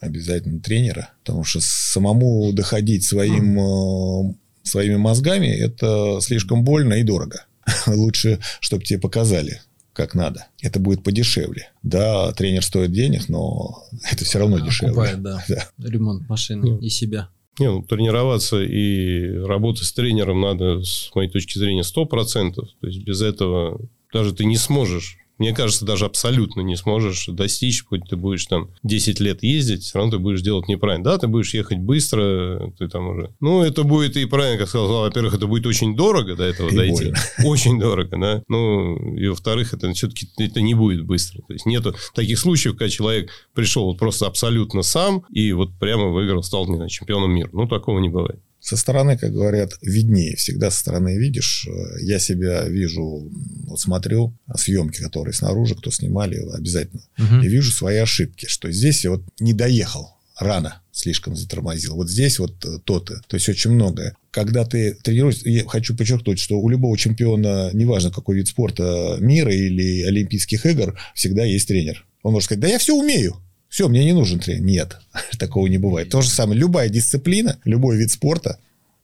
[0.00, 7.46] обязательно тренера, потому что самому доходить своим, э, своими мозгами это слишком больно и дорого.
[7.86, 9.60] Лучше, чтобы тебе показали,
[9.92, 10.46] как надо.
[10.62, 11.70] Это будет подешевле.
[11.82, 14.92] Да, тренер стоит денег, но это все равно дешевле.
[14.92, 15.44] Окупает, да.
[15.48, 15.88] Да.
[15.88, 16.82] Ремонт машины Нет.
[16.82, 17.30] и себя.
[17.58, 22.54] Не, ну, тренироваться и работать с тренером надо, с моей точки зрения, 100%.
[22.54, 23.80] То есть без этого
[24.12, 28.70] даже ты не сможешь мне кажется, даже абсолютно не сможешь достичь, хоть ты будешь там
[28.82, 31.04] 10 лет ездить, все равно ты будешь делать неправильно.
[31.04, 33.30] Да, ты будешь ехать быстро, ты там уже...
[33.40, 36.76] Ну, это будет и правильно, как сказал, во-первых, это будет очень дорого до этого и
[36.76, 37.04] дойти.
[37.04, 37.18] Больно.
[37.44, 38.42] Очень дорого, да.
[38.48, 41.42] Ну, и во-вторых, это все-таки это не будет быстро.
[41.42, 46.08] То есть, нету таких случаев, когда человек пришел вот просто абсолютно сам и вот прямо
[46.08, 47.50] выиграл, стал, не знаю, чемпионом мира.
[47.52, 48.40] Ну, такого не бывает.
[48.60, 50.36] Со стороны, как говорят, виднее.
[50.36, 51.68] Всегда со стороны видишь.
[52.00, 53.30] Я себя вижу,
[53.66, 57.02] вот смотрю съемки, которые снаружи, кто снимали, обязательно.
[57.18, 57.42] Угу.
[57.44, 61.94] И вижу свои ошибки, что здесь я вот не доехал рано слишком затормозил.
[61.94, 63.20] Вот здесь вот э, то-то.
[63.28, 64.16] То есть очень многое.
[64.30, 69.54] Когда ты тренируешься, я хочу подчеркнуть, что у любого чемпиона, неважно какой вид спорта мира
[69.54, 72.04] или Олимпийских игр, всегда есть тренер.
[72.22, 73.36] Он может сказать, да я все умею.
[73.68, 74.64] Все, мне не нужен тренер.
[74.64, 75.00] Нет,
[75.38, 76.10] такого не бывает.
[76.10, 78.58] То же самое, любая дисциплина, любой вид спорта,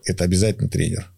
[0.05, 1.11] это обязательно тренер.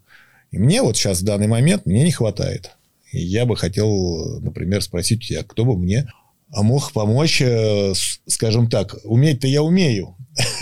[0.51, 2.70] И мне вот сейчас в данный момент мне не хватает.
[3.12, 6.09] И я бы хотел, например, спросить тебя, кто бы мне
[6.49, 7.92] мог помочь, э,
[8.26, 10.16] скажем так, уметь-то я умею,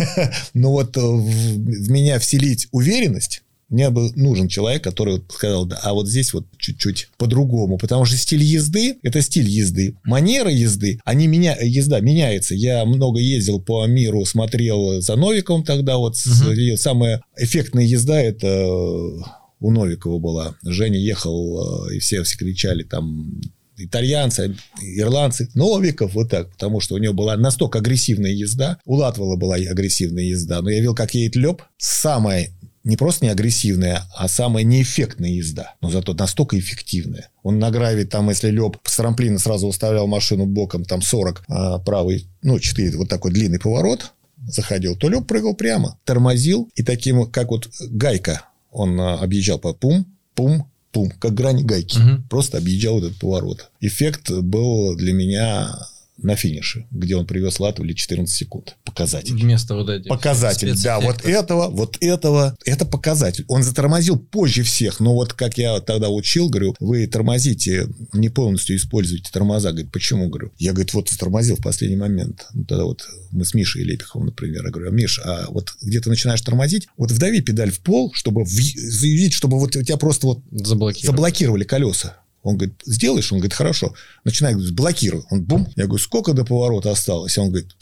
[0.55, 3.44] но вот в меня вселить уверенность,
[3.75, 8.05] мне бы нужен человек, который вот сказал, да, а вот здесь вот чуть-чуть по-другому, потому
[8.05, 9.97] что стиль езды– это стиль езды.
[10.05, 12.55] Манера езды, они меня, езда меняется.
[12.55, 16.77] Я много ездил по миру, смотрел за Новиковым тогда, вот угу.
[16.77, 18.65] самая эффектная езда– это
[19.61, 20.55] у Новикова была.
[20.63, 23.41] Женя ехал, э, и все, все кричали там
[23.77, 29.35] итальянцы, ирландцы, Новиков, вот так, потому что у него была настолько агрессивная езда, у Латвала
[29.35, 32.51] была агрессивная езда, но я видел, как едет Леб, самая
[32.85, 35.75] не просто не агрессивная, а самая неэффектная езда.
[35.81, 37.31] Но зато настолько эффективная.
[37.43, 41.79] Он на граве, там, если Леб с трамплина сразу выставлял машину боком, там 40, а
[41.79, 44.13] правый, ну, 4, вот такой длинный поворот,
[44.47, 49.73] заходил, то Леб прыгал прямо, тормозил, и таким, как вот гайка, он а, объезжал по
[49.73, 51.99] пум, пум, пум, как грани гайки.
[51.99, 52.25] Угу.
[52.29, 53.71] Просто объезжал этот поворот.
[53.81, 55.75] Эффект был для меня
[56.19, 58.77] на финише, где он привез Латвию 14 секунд.
[58.85, 59.35] Показатель.
[59.35, 62.57] Вместо вот этих Показатель, да, вот этого, вот этого.
[62.65, 63.45] Это показатель.
[63.49, 68.77] Он затормозил позже всех, но вот как я тогда учил, говорю, вы тормозите, не полностью
[68.77, 69.73] используете тормоза.
[69.73, 70.29] Говорит, почему?
[70.29, 72.47] Говорю, я, говорит, вот затормозил в последний момент.
[72.53, 76.09] Ну, тогда вот мы с Мишей Лепиховым, например, я говорю, Миш, а вот где ты
[76.09, 80.43] начинаешь тормозить, вот вдави педаль в пол, чтобы заявить, чтобы вот у тебя просто вот
[80.53, 82.19] заблокировали, заблокировали колеса.
[82.45, 83.33] Он говорит, сделаешь?
[83.33, 83.95] Он говорит, хорошо.
[84.23, 85.25] Начинает, говорит, блокируй.
[85.31, 85.67] Он бум.
[85.77, 87.37] Я говорю, сколько до поворота осталось?
[87.39, 87.73] Он говорит,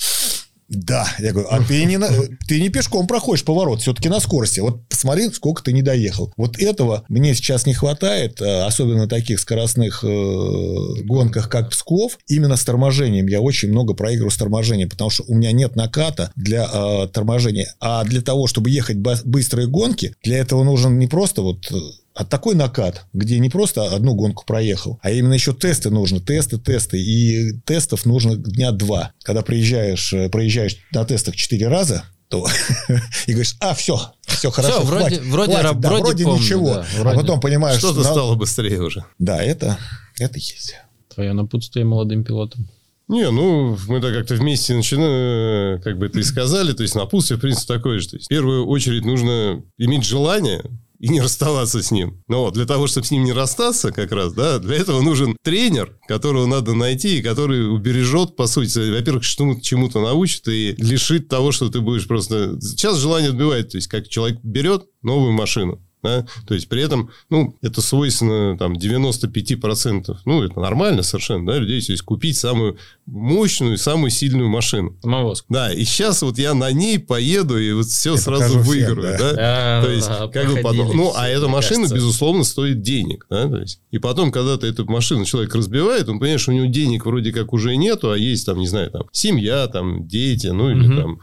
[0.73, 1.07] да.
[1.19, 2.09] Я говорю, а ты не, на,
[2.49, 4.61] ты не пешком проходишь поворот, все-таки на скорости.
[4.61, 6.33] Вот посмотри, сколько ты не доехал.
[6.37, 12.19] Вот этого мне сейчас не хватает, э, особенно на таких скоростных э, гонках, как Псков.
[12.27, 13.27] Именно с торможением.
[13.27, 17.75] Я очень много проигрываю с торможением, потому что у меня нет наката для э, торможения.
[17.79, 21.75] А для того, чтобы ехать быстрые гонки, для этого нужен не просто вот э,
[22.15, 26.59] а такой накат, где не просто одну гонку проехал, а именно еще тесты нужны, тесты,
[26.59, 27.01] тесты.
[27.01, 29.13] И тестов нужно дня два.
[29.23, 32.47] Когда приезжаешь, э, проезжаешь на тестах четыре раза, то
[33.27, 36.41] и говоришь, а, все, все хорошо, все, вроде, хватит, вроде, хватит, да, вроде, вроде помню,
[36.41, 36.75] ничего.
[36.75, 37.17] Да, вроде.
[37.17, 38.05] А потом понимаешь, что-то на...
[38.05, 39.05] стало быстрее уже.
[39.19, 39.79] Да, это,
[40.19, 40.77] это есть.
[41.15, 42.69] Твое напутствие молодым пилотам.
[43.09, 47.37] Не, ну, мы так как-то вместе начинаем, как бы это и сказали, то есть напутствие,
[47.37, 48.09] в принципе, такое же.
[48.09, 50.63] То есть, в первую очередь нужно иметь желание
[51.03, 52.23] и не расставаться с ним.
[52.29, 55.99] Но для того, чтобы с ним не расстаться как раз, да, для этого нужен тренер,
[56.07, 61.51] которого надо найти, и который убережет, по сути, во-первых, чему-то, чему-то научит и лишит того,
[61.51, 62.57] что ты будешь просто...
[62.61, 66.27] Сейчас желание отбивает, то есть, как человек берет новую машину, да?
[66.47, 70.17] То есть, при этом, ну, это свойственно там 95%.
[70.25, 74.97] Ну, это нормально совершенно, да, людей есть купить самую мощную, самую сильную машину.
[75.03, 75.47] Самовозку.
[75.53, 79.29] Да, и сейчас вот я на ней поеду и вот все я сразу выиграю, всем,
[79.29, 79.33] да?
[79.33, 79.79] да?
[79.81, 80.97] А, То есть, как бы потом...
[80.97, 81.95] Ну, а эта машина, кажется.
[81.95, 83.81] безусловно, стоит денег, да, то есть.
[83.91, 87.33] И потом, когда ты эту машину человек разбивает, он понимает, что у него денег вроде
[87.33, 91.01] как уже нету, а есть там, не знаю, там, семья, там, дети, ну, или угу.
[91.01, 91.21] там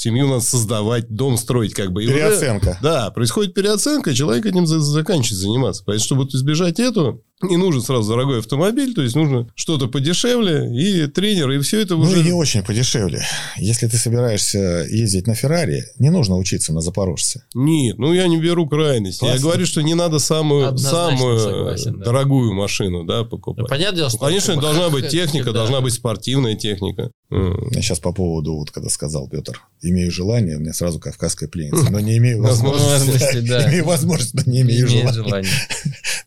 [0.00, 2.04] семью надо создавать, дом строить как бы.
[2.04, 2.70] И переоценка.
[2.70, 5.82] Уже, да, происходит переоценка, человек этим заканчивает заниматься.
[5.84, 11.06] Поэтому, чтобы избежать этого, не нужен сразу дорогой автомобиль, то есть нужно что-то подешевле, и
[11.06, 12.16] тренер, и все это ну, уже...
[12.16, 13.22] Ну, и не очень подешевле.
[13.56, 17.44] Если ты собираешься ездить на Феррари, не нужно учиться на Запорожце.
[17.54, 19.20] Нет, ну, я не беру крайности.
[19.20, 19.36] Классно.
[19.36, 22.04] Я говорю, что не надо самую, самую согласен, да.
[22.04, 23.62] дорогую машину да, покупать.
[23.62, 24.18] Ну, понятное дело, что...
[24.18, 25.52] Конечно, должна быть техника, да.
[25.52, 27.10] должна быть спортивная техника.
[27.30, 31.90] Я сейчас по поводу, вот когда сказал Петр, имею желание, у меня сразу кавказская пленница,
[31.90, 33.38] но не имею возможности.
[33.70, 35.48] Имею возможность, но не имею желания.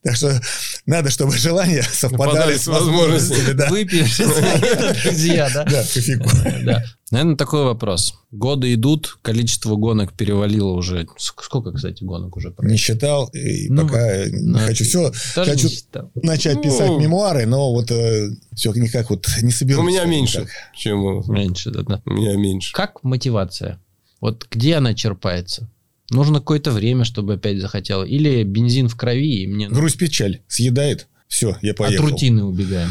[0.03, 0.41] Так что
[0.85, 3.53] надо надо, чтобы желания совпадали с возможностями.
[3.53, 3.69] Да.
[3.69, 4.17] Выпьешь,
[5.03, 5.65] друзья, да?
[5.65, 6.29] Да, кофейку.
[6.63, 6.83] Да.
[7.11, 8.15] Наверное, такой вопрос.
[8.31, 11.05] Годы идут, количество гонок перевалило уже.
[11.17, 12.55] Сколько, кстати, гонок уже?
[12.59, 15.11] Не считал, и ну, пока не хочу все.
[15.35, 15.69] Хочу
[16.15, 16.99] начать писать ну.
[16.99, 19.83] мемуары, но вот э, все никак вот не соберусь.
[19.83, 21.21] У меня меньше, чем...
[21.27, 22.01] Меньше, да.
[22.05, 22.73] У меня меньше.
[22.73, 23.79] Как мотивация?
[24.21, 25.69] Вот где она черпается?
[26.09, 28.03] Нужно какое-то время, чтобы опять захотел.
[28.03, 29.69] Или бензин в крови, и мне...
[29.69, 31.07] Грусть печаль съедает.
[31.27, 32.05] Все, я поехал.
[32.05, 32.89] От рутины убегаем.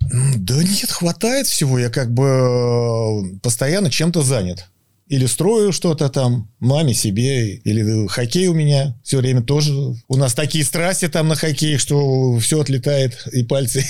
[0.00, 1.78] Да нет, хватает всего.
[1.78, 4.66] Я как бы э, постоянно чем-то занят.
[5.08, 9.72] Или строю что-то там маме, себе, или хоккей у меня все время тоже.
[10.06, 13.84] У нас такие страсти там на хоккей, что все отлетает и пальцы.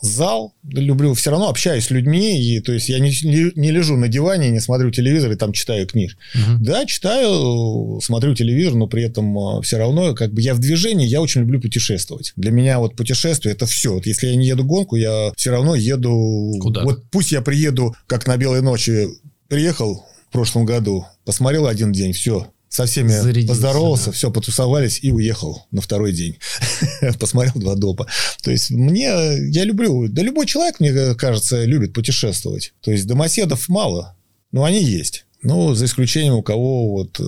[0.00, 4.08] Зал, люблю, все равно общаюсь с людьми, и, то есть я не, не лежу на
[4.08, 6.16] диване, не смотрю телевизор и там читаю книг.
[6.34, 6.64] Угу.
[6.64, 11.06] Да, читаю, смотрю телевизор, но при этом а, все равно как бы я в движении,
[11.06, 12.32] я очень люблю путешествовать.
[12.36, 13.94] Для меня вот путешествие это все.
[13.94, 16.54] Вот если я не еду гонку, я все равно еду...
[16.60, 16.84] Куда?
[16.84, 19.08] Вот пусть я приеду, как на Белой ночи
[19.48, 24.12] приехал в прошлом году, посмотрел один день, все, со всеми Зарядился, поздоровался, да.
[24.12, 26.38] все, потусовались и уехал на второй день.
[27.18, 28.06] Посмотрел два допа.
[28.42, 32.74] То есть мне, я люблю, да любой человек, мне кажется, любит путешествовать.
[32.80, 34.16] То есть домоседов мало,
[34.52, 35.24] но они есть.
[35.42, 37.24] Ну, за исключением у кого вот э,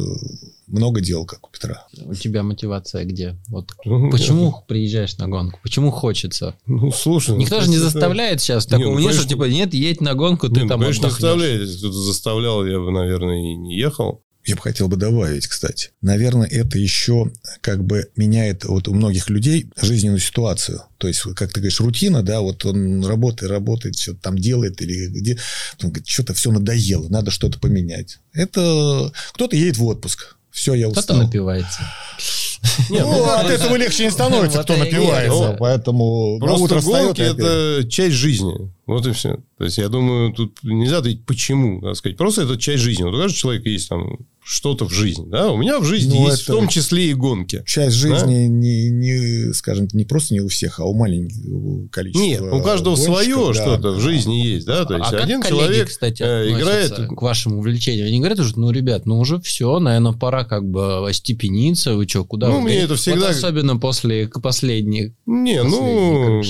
[0.66, 1.86] много дел, как у Петра.
[2.04, 3.36] У тебя мотивация где?
[3.48, 5.60] Вот ну, почему приезжаешь на гонку?
[5.62, 6.56] Почему хочется?
[6.66, 7.36] Ну, слушай.
[7.36, 8.88] Никто ну, же не заставляет сейчас такого.
[8.88, 11.10] Нет, ну, нет, что типа, нет, едь на гонку, ты нет, там ну, конечно, не
[11.10, 11.68] заставляет.
[11.68, 14.24] Заставлял, я бы, наверное, и не ехал.
[14.46, 15.90] Я бы хотел бы добавить, кстати.
[16.00, 17.30] Наверное, это еще
[17.60, 20.82] как бы меняет вот у многих людей жизненную ситуацию.
[20.98, 25.08] То есть, как ты говоришь, рутина, да, вот он работает, работает, все там делает, или
[25.08, 25.38] где,
[25.82, 28.18] он говорит, что-то все надоело, надо что-то поменять.
[28.32, 31.04] Это кто-то едет в отпуск, все, я устал.
[31.04, 31.80] Кто-то напивается.
[32.90, 35.56] Нет, ну, ну от этого легче не становится, кто напивается.
[35.58, 38.70] Поэтому просто гонки– это часть жизни.
[38.90, 39.38] Вот и все.
[39.56, 42.16] То есть, я думаю, тут нельзя ответить, почему, так сказать.
[42.16, 43.04] Просто это часть жизни.
[43.04, 45.26] Вот у каждого человека есть там что-то в жизни.
[45.28, 45.52] Да?
[45.52, 47.62] У меня в жизни ну, есть в том числе и гонки.
[47.66, 48.46] Часть жизни, да?
[48.46, 52.24] не, не, скажем, не просто не у всех, а у маленького количества.
[52.24, 53.90] Нет, у каждого свое да, что-то да.
[53.92, 54.66] в жизни есть.
[54.66, 54.84] Да?
[54.84, 56.92] То есть, а один как человек кстати, э, играет...
[56.92, 58.06] к вашему увлечению?
[58.06, 61.94] Они говорят уже, ну, ребят, ну, уже все, наверное, пора как бы остепениться.
[61.94, 62.62] Вы что, куда Ну, вы?
[62.62, 63.28] мне это всегда...
[63.28, 65.12] Вот особенно после последних.
[65.26, 66.42] Не, ну...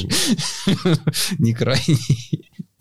[1.38, 2.29] Не крайний.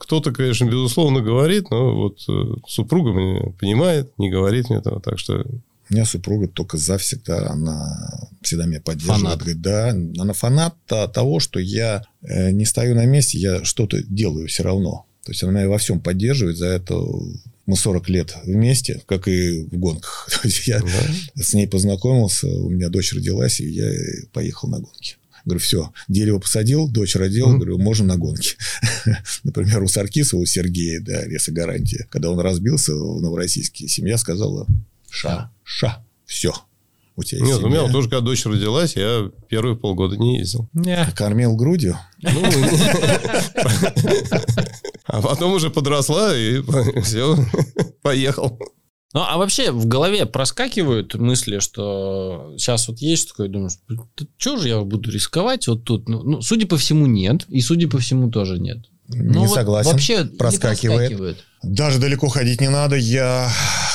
[0.09, 5.19] Кто-то, конечно, безусловно, говорит, но вот э, супруга меня понимает, не говорит мне этого, так
[5.19, 5.45] что...
[5.87, 9.21] У меня супруга только завсегда, она всегда меня поддерживает.
[9.21, 9.37] Фанат.
[9.37, 14.47] Говорит, да, она фанат того, что я э, не стою на месте, я что-то делаю
[14.47, 15.05] все равно.
[15.25, 16.95] То есть, она меня во всем поддерживает, за это
[17.67, 20.27] мы 40 лет вместе, как и в гонках.
[20.41, 21.43] То есть, я да.
[21.43, 23.91] с ней познакомился, у меня дочь родилась, и я
[24.33, 25.17] поехал на гонки.
[25.49, 27.55] Говорю, все, дерево посадил, дочь родил, mm-hmm.
[27.55, 28.55] говорю, можем на гонки.
[29.43, 34.67] Например, у Саркисова, у Сергея, да, лесогарантия, когда он разбился в Новороссийске, семья сказала,
[35.09, 36.53] ша, ша, все,
[37.15, 37.67] у тебя Нет, семья.
[37.67, 40.69] у меня тоже, когда дочь родилась, я первые полгода не ездил.
[40.71, 41.05] Не.
[41.15, 41.97] Кормил грудью?
[42.21, 42.43] Ну,
[45.05, 46.61] а потом уже подросла и
[47.01, 47.37] все,
[48.01, 48.57] поехал.
[49.13, 53.73] Ну, а вообще в голове проскакивают мысли, что сейчас вот есть такое, думаешь,
[54.37, 56.07] что же я буду рисковать вот тут?
[56.07, 57.45] Ну, ну, судя по всему, нет.
[57.49, 58.77] И судя по всему, тоже нет.
[59.07, 59.87] Не ну, согласен.
[59.87, 61.09] Вот вообще проскакивает.
[61.09, 61.45] проскакивает.
[61.63, 62.95] Даже далеко ходить не надо.
[62.95, 63.51] Я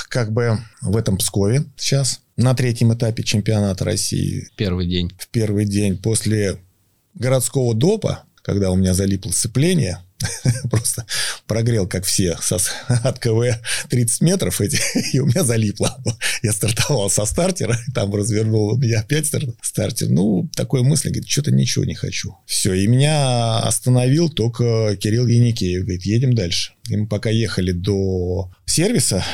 [0.09, 4.49] как бы в этом Пскове сейчас на третьем этапе чемпионата России.
[4.57, 5.13] Первый день.
[5.17, 6.59] В первый день после
[7.15, 10.01] городского допа, когда у меня залипло сцепление,
[10.71, 11.07] Просто
[11.47, 12.37] прогрел, как все,
[12.89, 14.79] от КВ 30 метров, эти,
[15.13, 16.03] и у меня залипло.
[16.43, 20.09] Я стартовал со стартера, там развернул меня опять стартер.
[20.09, 22.37] Ну, такой мысль, говорит, что-то ничего не хочу.
[22.47, 25.83] Все, и меня остановил только Кирилл Яникеев.
[25.83, 26.73] Говорит, едем дальше.
[26.89, 29.25] И мы пока ехали до сервиса,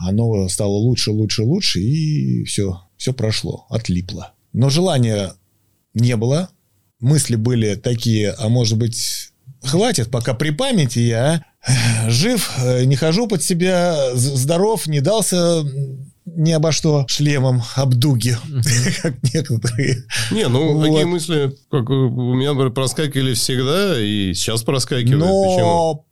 [0.00, 4.32] оно стало лучше, лучше, лучше, и все, все прошло, отлипло.
[4.52, 5.34] Но желания
[5.94, 6.50] не было,
[7.00, 9.30] мысли были такие, а может быть,
[9.62, 11.44] хватит пока при памяти я
[12.08, 15.64] жив, э, не хожу под себя, здоров, не дался
[16.24, 18.38] ни обо что шлемом об дуге,
[19.02, 20.04] как некоторые.
[20.30, 20.86] Не, ну, вот.
[20.86, 25.20] такие мысли, как у меня проскакивали всегда, и сейчас проскакивают.
[25.20, 26.04] Но Почему?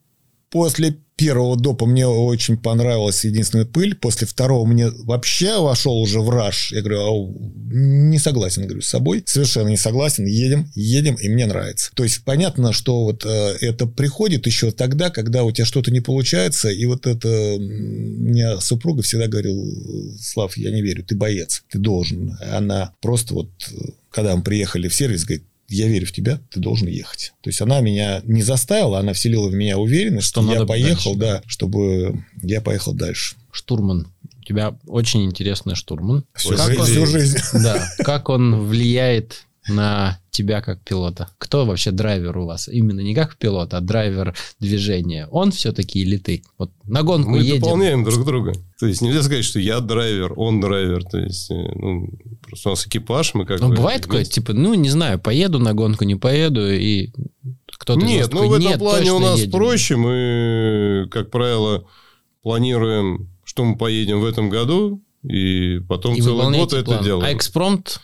[0.51, 3.95] После первого допа мне очень понравилась единственная пыль.
[3.95, 6.73] После второго мне вообще вошел уже в раш.
[6.73, 7.35] Я говорю, а,
[7.73, 9.23] не согласен, говорю, с собой.
[9.27, 10.27] Совершенно не согласен.
[10.27, 11.91] Едем, едем, и мне нравится.
[11.95, 16.01] То есть, понятно, что вот э, это приходит еще тогда, когда у тебя что-то не
[16.01, 16.69] получается.
[16.69, 17.29] И вот это...
[17.59, 22.37] Мне супруга всегда говорил, Слав, я не верю, ты боец, ты должен.
[22.53, 23.51] Она просто вот,
[24.11, 27.33] когда мы приехали в сервис, говорит, я верю в тебя, ты должен ехать.
[27.43, 31.43] То есть она меня не заставила, она вселила в меня уверенность, что, я поехал, дальше,
[31.43, 33.37] да, чтобы я поехал дальше.
[33.51, 34.09] Штурман.
[34.41, 36.25] У тебя очень интересный штурман.
[36.35, 37.39] Всю, как жизнь, он, всю жизнь.
[37.55, 37.89] Да.
[37.99, 41.29] Как он влияет на тебя как пилота?
[41.39, 42.69] Кто вообще драйвер у вас?
[42.69, 45.27] Именно не как пилот, а драйвер движения.
[45.31, 46.43] Он все-таки или ты?
[46.59, 47.61] Вот на гонку Мы едем.
[47.61, 48.53] дополняем друг друга.
[48.79, 51.05] То есть нельзя сказать, что я драйвер, он драйвер.
[51.05, 52.09] То есть, э, ну,
[52.43, 55.73] просто у нас экипаж, мы как Ну, бывает такое, типа, ну, не знаю, поеду на
[55.75, 57.11] гонку, не поеду, и
[57.79, 59.53] кто-то Нет, ну, в этом плане у нас едем.
[59.53, 59.97] проще.
[59.97, 61.87] Мы, как правило,
[62.43, 66.81] планируем, что мы поедем в этом году, и потом и целый год план.
[66.83, 67.25] это делаем.
[67.25, 68.01] А экспромт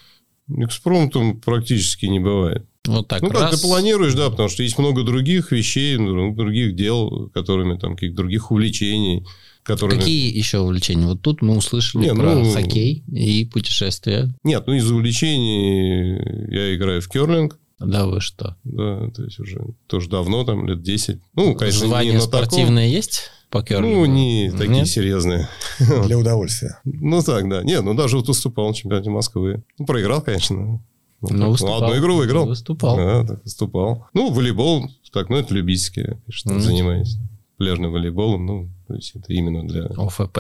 [0.49, 2.67] Экспромтом практически не бывает.
[2.87, 3.23] Вот так.
[3.23, 3.43] Ну, раз...
[3.43, 7.95] как ты планируешь, да, потому что есть много других вещей, ну, других дел, которыми там,
[7.95, 9.25] каких-то других увлечений.
[9.63, 10.01] Которыми...
[10.01, 11.07] Какие еще увлечения?
[11.07, 12.53] Вот тут мы услышали Нет, про ну...
[12.53, 14.35] хоккей и путешествия.
[14.43, 16.17] Нет, ну из увлечений
[16.53, 17.59] я играю в керлинг.
[17.79, 18.57] Да вы что?
[18.65, 21.21] Да, то есть уже тоже давно, там лет 10.
[21.35, 22.97] Ну, конечно, Звание не спортивное таком...
[22.97, 23.31] есть?
[23.53, 24.01] По керлингу?
[24.01, 24.89] Ну, не такие Нет?
[24.89, 25.49] серьезные.
[25.79, 26.81] Для удовольствия.
[26.85, 27.63] Ну, так, да.
[27.63, 29.63] Нет, ну, даже вот уступал на чемпионате Москвы.
[29.79, 30.57] Ну, проиграл, конечно.
[30.57, 30.81] Ну,
[31.21, 31.85] ну выступал.
[31.85, 32.47] Одну игру выиграл.
[32.47, 32.97] Выступал.
[32.97, 34.09] Да, так, выступал.
[34.15, 36.61] Ну, волейбол, так, ну, это любительский, что mm.
[36.61, 37.19] занимаюсь.
[37.59, 39.85] Пляжным волейболом, ну, то есть это именно для...
[39.85, 40.39] ОФП.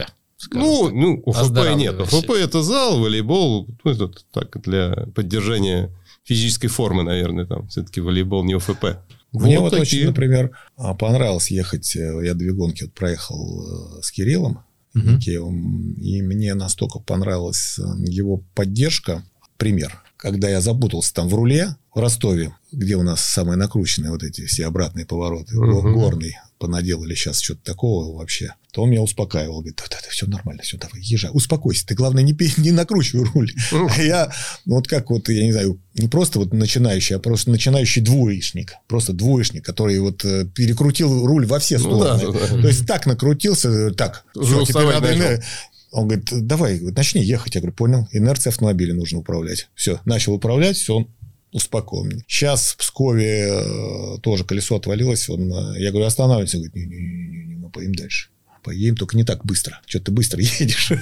[0.50, 2.00] Ну, ну, ОФП нет.
[2.00, 5.90] ОФП это зал, волейбол, ну, это так, для поддержания
[6.24, 7.68] физической формы, наверное, там.
[7.68, 8.86] Все-таки волейбол не ОФП.
[9.32, 11.96] Мне вот, вот очень, например, а, понравилось ехать.
[11.96, 14.60] Э, я две гонки вот проехал э, с Кириллом
[14.94, 15.18] угу.
[15.18, 19.24] И мне настолько понравилась э, его поддержка.
[19.56, 20.02] Пример.
[20.16, 24.46] Когда я запутался там в руле в Ростове, где у нас самые накрученные вот эти
[24.46, 25.92] все обратные повороты, угу.
[25.92, 29.58] горный, понаделали сейчас что-то такого вообще, то он меня успокаивал.
[29.60, 31.30] Говорит, да, да, да, все нормально, все, давай, езжай.
[31.34, 33.52] Успокойся, ты, главное, не, не накручивай руль.
[33.72, 34.32] А я,
[34.64, 38.74] ну, вот как вот, я не знаю, не просто вот начинающий, а просто начинающий двоечник.
[38.86, 42.22] Просто двоечник, который вот э, перекрутил руль во все стороны.
[42.22, 42.62] Ну, да, да.
[42.62, 45.42] То есть так накрутился, так, все, теперь надо...
[45.90, 47.54] Он говорит, давай, начни ехать.
[47.54, 49.68] Я говорю, понял, инерция автомобиля нужно управлять.
[49.74, 51.08] Все, начал управлять, все, он
[51.52, 52.22] успокоил.
[52.26, 55.28] Сейчас в Пскове э, тоже колесо отвалилось.
[55.28, 56.56] Он, э, я говорю, останавливайся.
[56.56, 58.31] Он говорит, не-не-не, мы поедем дальше
[58.62, 59.80] поедем, только не так быстро.
[59.86, 60.92] Что ты быстро едешь.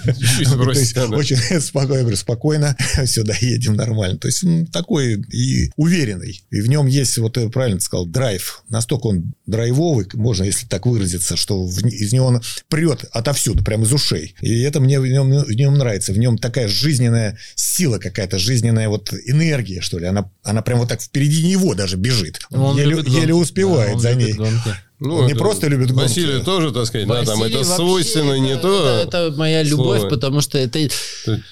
[1.17, 4.19] Очень спокойно, говорю, спокойно, сюда едем нормально.
[4.19, 6.43] То есть он такой и уверенный.
[6.51, 8.63] И в нем есть, вот ты правильно сказал, драйв.
[8.69, 13.93] Настолько он драйвовый, можно, если так выразиться, что из него он прет отовсюду, прямо из
[13.93, 14.35] ушей.
[14.41, 16.13] И это мне в нем, в нем нравится.
[16.13, 20.07] В нем такая жизненная сила какая-то, жизненная вот энергия, что ли.
[20.07, 22.41] Она, она прям вот так впереди него даже бежит.
[22.51, 24.33] Он еле, еле успевает да, за ней.
[24.33, 24.75] Гонки.
[25.01, 26.03] Ну, не просто любит гонки.
[26.03, 28.87] Василий тоже, так сказать, Василий да, там это свойственно не то.
[28.87, 30.11] Это, это моя любовь, слово.
[30.11, 30.79] потому что это...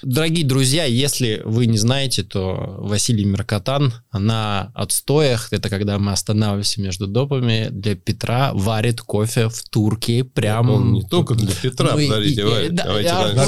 [0.03, 6.81] Дорогие друзья, если вы не знаете, то Василий Меркатан на отстоях, это когда мы останавливаемся
[6.81, 10.69] между допами, для Петра варит кофе в Турке прям...
[10.69, 12.73] Он не только для Петра, ну, подождите, варит.
[12.73, 13.45] Да, Давайте я,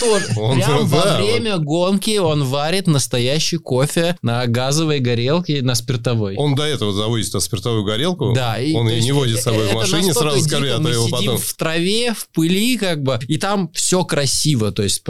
[0.00, 0.26] тоже.
[0.40, 1.64] Он, прям да, во время он...
[1.64, 6.36] гонки он варит настоящий кофе на газовой горелке, на спиртовой.
[6.36, 8.32] Он до этого заводит на спиртовую горелку.
[8.34, 8.58] Да.
[8.58, 11.38] И, он ее не водит с собой в машине, сразу скажи, а то его потом...
[11.38, 15.02] в траве, в пыли, как бы, и там все красиво, то есть,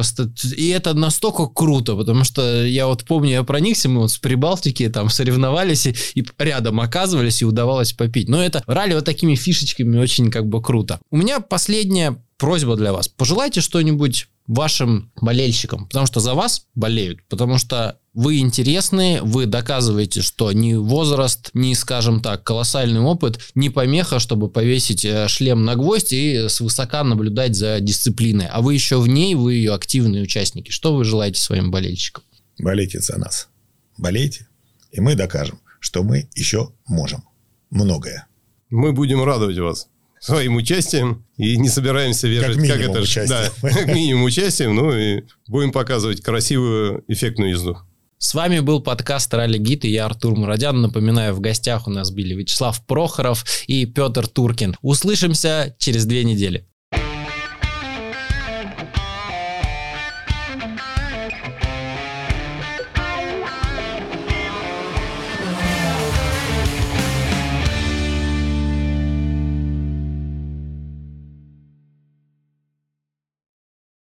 [0.57, 4.80] и это настолько круто, потому что я вот помню, я проникся, мы вот с Прибалтики
[4.89, 8.29] там соревновались, и, и рядом оказывались, и удавалось попить.
[8.29, 11.01] Но это ралли вот такими фишечками очень как бы круто.
[11.11, 13.07] У меня последняя просьба для вас.
[13.09, 20.23] Пожелайте что-нибудь вашим болельщикам, потому что за вас болеют, потому что вы интересны, вы доказываете,
[20.23, 25.77] что ни возраст, ни, скажем так, колоссальный опыт не помеха, чтобы повесить э, шлем на
[25.77, 28.47] гвоздь и свысока наблюдать за дисциплиной.
[28.47, 30.73] А вы еще в ней, вы ее активные участники.
[30.73, 32.25] Что вы желаете своим болельщикам?
[32.59, 33.49] Болейте за нас.
[33.97, 34.49] Болейте,
[34.91, 37.25] и мы докажем, что мы еще можем.
[37.71, 38.27] Многое.
[38.69, 39.89] Мы будем радовать вас
[40.21, 42.55] своим участием и не собираемся вешать...
[42.55, 43.51] Как минимум как это, участием.
[43.63, 47.79] Да, как минимум участием, ну и будем показывать красивую эффектную езду.
[48.19, 50.79] С вами был подкаст «Ралли Гид» и я Артур Мурадян.
[50.83, 54.77] Напоминаю, в гостях у нас были Вячеслав Прохоров и Петр Туркин.
[54.83, 56.67] Услышимся через две недели.